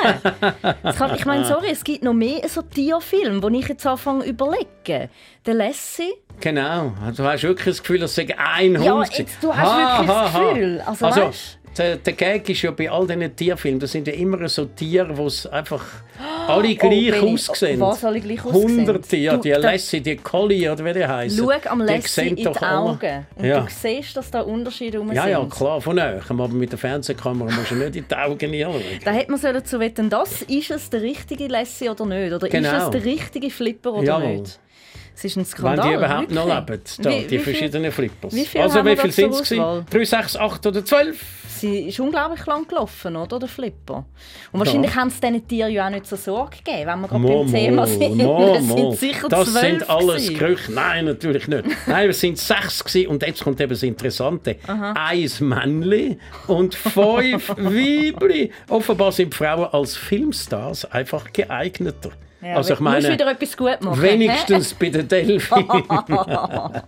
Das 0.82 0.96
kann, 0.96 1.14
ich 1.14 1.26
meine, 1.28 1.46
sorry, 1.46 1.68
es 1.72 1.84
gibt 1.84 2.04
noch 2.04 2.14
mehr 2.16 2.42
so 2.50 2.64
Tierfilme, 2.64 3.40
die 3.52 3.60
ich 3.60 3.68
jetzt 3.68 3.86
anfange 3.86 4.24
zu 4.24 4.30
überlegen. 4.32 5.10
Der 5.46 5.54
Lassie. 5.54 6.12
Genau. 6.40 6.94
Du 7.16 7.24
hast 7.24 7.44
wirklich 7.44 7.76
das 7.76 7.82
Gefühl, 7.84 8.02
es 8.02 8.16
sei 8.16 8.28
ein 8.36 8.82
Ja, 8.82 8.94
Hund. 8.96 9.10
jetzt, 9.16 9.38
du 9.44 9.56
hast 9.56 9.78
wirklich 9.78 10.08
das 10.08 10.34
Gefühl. 10.34 10.82
Also, 10.88 11.06
Also, 11.06 11.22
weisst- 11.22 11.59
der, 11.80 11.96
der 11.98 12.14
Gag 12.14 12.48
ist 12.50 12.62
ja 12.62 12.72
bei 12.72 12.90
all 12.92 13.08
diesen 13.08 13.36
Tierfilmen, 13.36 13.80
das 13.80 13.92
sind 13.94 14.08
ja 14.08 14.14
immer 14.14 14.48
so 14.50 14.66
Tiere, 14.66 15.14
die 15.14 15.22
es 15.24 15.48
einfach 15.48 15.84
alle 16.48 16.76
gleich 16.76 16.78
Benni, 16.80 17.14
aussehen. 17.14 17.80
was 17.80 18.04
alle 18.04 18.20
gleich 18.20 18.44
aussehen? 18.44 18.80
Hunderte, 18.80 19.18
ja, 19.18 19.38
die 19.38 19.52
Lassie, 19.52 20.02
die 20.02 20.18
Collie 20.18 20.72
oder 20.72 20.84
wie 20.86 20.94
die 20.94 21.06
heißen. 21.08 21.38
Schau 21.44 21.70
am 21.70 21.82
Lassie 21.82 22.28
in 22.28 22.36
die 22.36 22.48
Augen. 22.48 23.26
Und 23.36 23.46
Ja. 23.46 23.62
du 23.62 23.68
siehst, 23.70 24.18
dass 24.18 24.30
da 24.30 24.42
Unterschiede 24.42 24.98
rum 24.98 25.12
Ja, 25.14 25.28
ja, 25.28 25.40
sind. 25.40 25.52
klar, 25.52 25.80
von 25.82 25.98
euch. 25.98 26.30
Aber 26.30 26.48
mit 26.50 26.72
der 26.72 26.80
Fernsehkamera 26.80 27.50
musst 27.52 27.72
du 27.72 27.76
nicht 27.76 27.96
in 27.96 28.06
die 28.10 28.16
Augen 28.16 28.52
hinschauen. 28.54 28.82
Da 29.06 29.12
hätte 29.12 29.32
man 29.32 29.40
sollen 29.40 29.64
zu 29.64 29.80
wetten, 29.80 30.10
das 30.10 30.42
ist 30.44 30.72
es 30.72 30.90
der 30.90 31.02
richtige 31.02 31.48
Lassie 31.48 31.90
oder 31.90 32.06
nicht? 32.06 32.34
Oder 32.34 32.50
Genau. 32.50 32.78
ist 32.78 32.84
es 32.84 32.90
der 32.90 33.06
richtige 33.06 33.50
Flipper 33.50 33.94
oder 33.94 34.04
Jawohl. 34.04 34.38
nicht? 34.38 34.60
Es 35.22 35.26
ist 35.26 35.36
ein 35.36 35.40
Wenn 35.42 35.46
Skandal. 35.48 35.90
die 35.90 35.96
überhaupt 35.96 36.32
noch 36.32 36.48
wirklich. 36.48 36.70
leben, 36.98 37.04
da, 37.04 37.10
Wie- 37.10 37.16
die 37.16 37.24
wie 37.24 37.28
viel- 37.28 37.40
verschiedenen 37.40 37.92
Flippers. 37.92 38.34
wie 38.34 38.46
viel 38.46 38.62
also 38.62 38.86
wie 38.86 38.96
viel 38.96 39.12
sind 39.12 39.34
es? 39.34 39.42
Auswahl? 39.52 39.86
3, 39.90 40.04
6, 40.06 40.38
8 40.38 40.66
oder 40.68 40.86
12? 40.86 41.26
Sie 41.50 41.80
ist 41.90 42.00
unglaublich 42.00 42.46
lang 42.46 42.66
gelaufen, 42.66 43.18
oder? 43.18 43.38
Der 43.38 43.50
Flipper. 43.50 44.06
Und 44.54 44.60
wahrscheinlich 44.62 44.96
haben 44.96 45.10
es 45.10 45.20
diesen 45.20 45.46
Tieren 45.46 45.74
ja 45.74 45.88
auch 45.88 45.90
nicht 45.90 46.08
so 46.08 46.16
Sorge 46.16 46.56
gegeben, 46.64 46.88
wenn 46.88 47.02
wir 47.02 47.08
gerade 47.10 47.20
Mo, 47.20 47.44
beim 47.44 47.52
Thema 47.52 47.86
sind. 47.86 48.16
mo, 48.16 48.56
Es 48.56 48.68
sind 48.70 48.98
sicher 48.98 49.28
Das 49.28 49.54
sind 49.54 49.90
alles 49.90 50.24
gewesen. 50.28 50.38
Gerüchte. 50.40 50.72
Nein, 50.72 51.04
natürlich 51.04 51.48
nicht. 51.50 51.66
Nein, 51.86 52.10
es 52.10 52.20
sind 52.22 52.38
sechs 52.38 52.82
gewesen. 52.82 53.08
und 53.10 53.22
jetzt 53.22 53.44
kommt 53.44 53.60
eben 53.60 53.72
das 53.72 53.84
Interessante. 53.84 54.56
Eins 54.96 55.42
Männli 55.42 56.18
und 56.48 56.76
fünf 56.76 57.50
Weibli. 57.58 58.52
Offenbar 58.70 59.12
sind 59.12 59.36
Frauen 59.36 59.66
als 59.74 59.98
Filmstars 59.98 60.86
einfach 60.86 61.34
geeigneter. 61.34 62.12
Ja, 62.42 62.56
also 62.56 62.74
ich 62.74 62.80
meine, 62.80 63.12
wieder 63.12 63.30
etwas 63.32 63.56
gut 63.58 63.82
machen. 63.82 64.02
wenigstens 64.02 64.74
bei 64.74 64.90
den 64.90 65.08
Delfinen. 65.08 65.68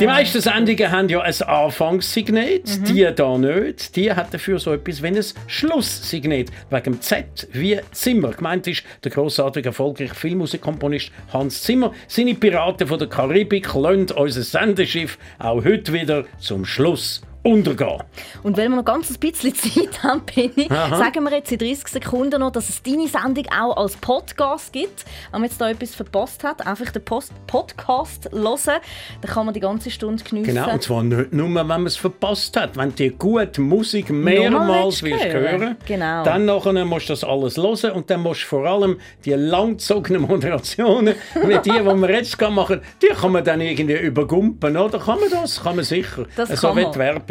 Die 0.00 0.06
meisten 0.06 0.40
Sendungen 0.40 0.90
haben 0.90 1.08
ja 1.10 1.20
ein 1.20 1.42
Anfangssignet, 1.42 2.78
Mhm. 2.80 2.84
die 2.84 3.08
da 3.14 3.36
nicht. 3.36 3.94
Die 3.96 4.10
hat 4.12 4.32
dafür 4.32 4.58
so 4.58 4.72
etwas 4.72 5.02
wie 5.02 5.08
ein 5.08 5.20
Schlusssignet. 5.46 6.50
Wegen 6.70 6.82
dem 6.84 7.00
Z 7.02 7.48
wie 7.52 7.78
Zimmer. 7.90 8.30
Gemeint 8.30 8.66
ist 8.66 8.84
der 9.04 9.10
grossartige, 9.10 9.68
erfolgreiche 9.68 10.14
Filmmusikkomponist 10.14 11.10
Hans 11.32 11.62
Zimmer. 11.62 11.92
Seine 12.08 12.34
Piraten 12.34 12.86
von 12.86 12.98
der 12.98 13.08
Karibik 13.08 13.74
lassen 13.74 14.10
unser 14.12 14.42
Sendeschiff 14.42 15.18
auch 15.38 15.62
heute 15.64 15.92
wieder 15.92 16.24
zum 16.38 16.64
Schluss 16.64 17.20
untergehen. 17.42 18.02
Und 18.42 18.56
weil 18.56 18.68
wir 18.68 18.76
noch 18.76 18.84
ganz 18.84 19.10
ein 19.10 19.18
bisschen 19.18 19.54
Zeit 19.54 20.02
haben, 20.02 20.20
Penny, 20.24 20.68
sagen 20.68 21.24
wir 21.24 21.32
jetzt 21.32 21.50
in 21.52 21.58
30 21.58 21.88
Sekunden 21.88 22.40
noch, 22.40 22.52
dass 22.52 22.68
es 22.68 22.82
deine 22.82 23.08
Sendung 23.08 23.46
auch 23.58 23.76
als 23.76 23.96
Podcast 23.96 24.72
gibt. 24.72 25.04
Wenn 25.30 25.40
man 25.40 25.50
jetzt 25.50 25.60
da 25.60 25.70
etwas 25.70 25.94
verpasst 25.94 26.44
hat, 26.44 26.66
einfach 26.66 26.90
den 26.92 27.04
Post 27.04 27.32
Podcast 27.46 28.28
hören. 28.32 28.80
Dann 29.20 29.30
kann 29.30 29.44
man 29.46 29.54
die 29.54 29.60
ganze 29.60 29.90
Stunde 29.90 30.22
geniessen. 30.22 30.54
Genau, 30.54 30.72
und 30.72 30.82
zwar 30.82 31.02
nicht 31.02 31.32
nur, 31.32 31.54
wenn 31.54 31.66
man 31.66 31.86
es 31.86 31.96
verpasst 31.96 32.56
hat. 32.56 32.76
Wenn 32.76 32.94
du 32.94 33.10
gute 33.10 33.60
Musik 33.60 34.10
mehrmals 34.10 35.02
willst 35.02 35.22
willst 35.24 35.34
hören. 35.34 35.60
hören, 35.60 35.76
Genau. 35.86 36.24
dann 36.24 36.44
nachher 36.44 36.84
musst 36.84 37.08
du 37.08 37.12
das 37.12 37.24
alles 37.24 37.56
hören 37.56 37.92
und 37.92 38.10
dann 38.10 38.20
musst 38.20 38.42
du 38.42 38.46
vor 38.46 38.66
allem 38.66 38.98
die 39.24 39.32
langgezogenen 39.32 40.22
Moderationen, 40.28 41.14
wie 41.34 41.58
die, 41.58 41.70
die 41.70 41.84
wir 41.84 42.10
jetzt 42.10 42.40
machen, 42.40 42.80
die 43.02 43.08
kann 43.14 43.32
man 43.32 43.44
dann 43.44 43.60
irgendwie 43.60 43.96
übergumpen, 43.96 44.76
oder? 44.76 44.98
Kann 44.98 45.20
man 45.20 45.30
das? 45.30 45.62
Kann 45.62 45.76
man 45.76 45.84
sicher. 45.84 46.26
Das 46.36 46.48
so 46.48 46.68
kann 46.68 46.76
man. 46.76 46.84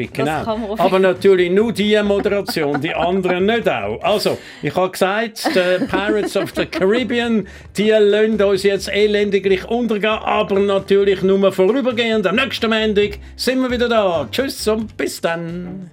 Das 0.08 0.46
genau. 0.46 0.76
Aber 0.78 1.00
natürlich 1.00 1.52
nur 1.52 1.72
die 1.72 2.02
Moderation, 2.04 2.80
die 2.82 2.94
anderen 2.94 3.46
nicht 3.46 3.68
auch. 3.68 4.02
Also, 4.02 4.38
ich 4.62 4.76
habe 4.76 4.92
gesagt, 4.92 5.50
die 5.54 5.86
Pirates 5.86 6.36
of 6.38 6.52
the 6.56 6.66
Caribbean, 6.66 7.48
die 7.78 7.90
lassen 7.90 8.42
uns 8.42 8.64
jetzt 8.64 8.90
elendiglich 8.90 9.66
untergehen, 9.66 10.12
aber 10.12 10.60
natürlich 10.60 11.22
nur 11.22 11.52
vorübergehend. 11.52 12.26
Am 12.28 12.36
nächsten 12.36 12.70
Montag 12.70 13.20
sind 13.36 13.62
wir 13.62 13.70
wieder 13.70 13.90
da. 13.90 14.28
Tschüss 14.32 14.68
und 14.68 14.96
bis 14.98 15.22
dann. 15.22 15.90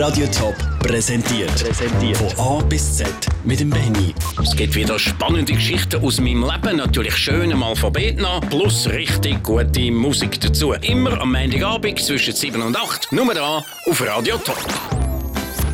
Radio 0.00 0.26
Top 0.28 0.54
präsentiert. 0.78 1.62
Präsentiert. 1.62 2.16
Von 2.16 2.58
A 2.60 2.62
bis 2.62 2.96
Z 2.96 3.06
mit 3.44 3.60
dem 3.60 3.68
Benny. 3.68 4.14
Es 4.42 4.56
gibt 4.56 4.74
wieder 4.74 4.98
spannende 4.98 5.52
Geschichten 5.52 6.02
aus 6.02 6.18
meinem 6.18 6.42
Leben. 6.42 6.78
Natürlich 6.78 7.14
schön 7.14 7.50
im 7.50 7.62
Alphabet 7.62 8.18
nach, 8.18 8.40
plus 8.48 8.88
richtig 8.88 9.42
gute 9.42 9.90
Musik 9.90 10.40
dazu. 10.40 10.72
Immer 10.72 11.20
am 11.20 11.32
Montagabend 11.32 11.98
zwischen 11.98 12.34
7 12.34 12.62
und 12.62 12.78
8. 12.78 13.12
Nur 13.12 13.34
da 13.34 13.62
auf 13.90 14.06
Radio 14.06 14.38
Top. 14.38 14.64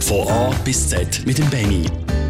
Von 0.00 0.26
A 0.26 0.50
bis 0.64 0.88
Z 0.88 1.24
mit 1.24 1.38
dem 1.38 1.48
Benny. 1.48 1.84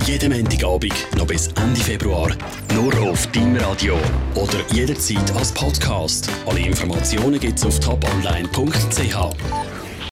Jeden 0.04 0.34
Montagabend 0.34 0.92
noch 1.16 1.26
bis 1.26 1.48
Ende 1.48 1.80
Februar. 1.80 2.28
Nur 2.74 2.94
auf 3.08 3.26
deinem 3.28 3.56
Radio. 3.56 3.96
Oder 4.34 4.58
jederzeit 4.70 5.34
als 5.34 5.50
Podcast. 5.50 6.28
Alle 6.44 6.60
Informationen 6.60 7.40
gibt's 7.40 7.64
auf 7.64 7.80
toponline.ch. 7.80 9.55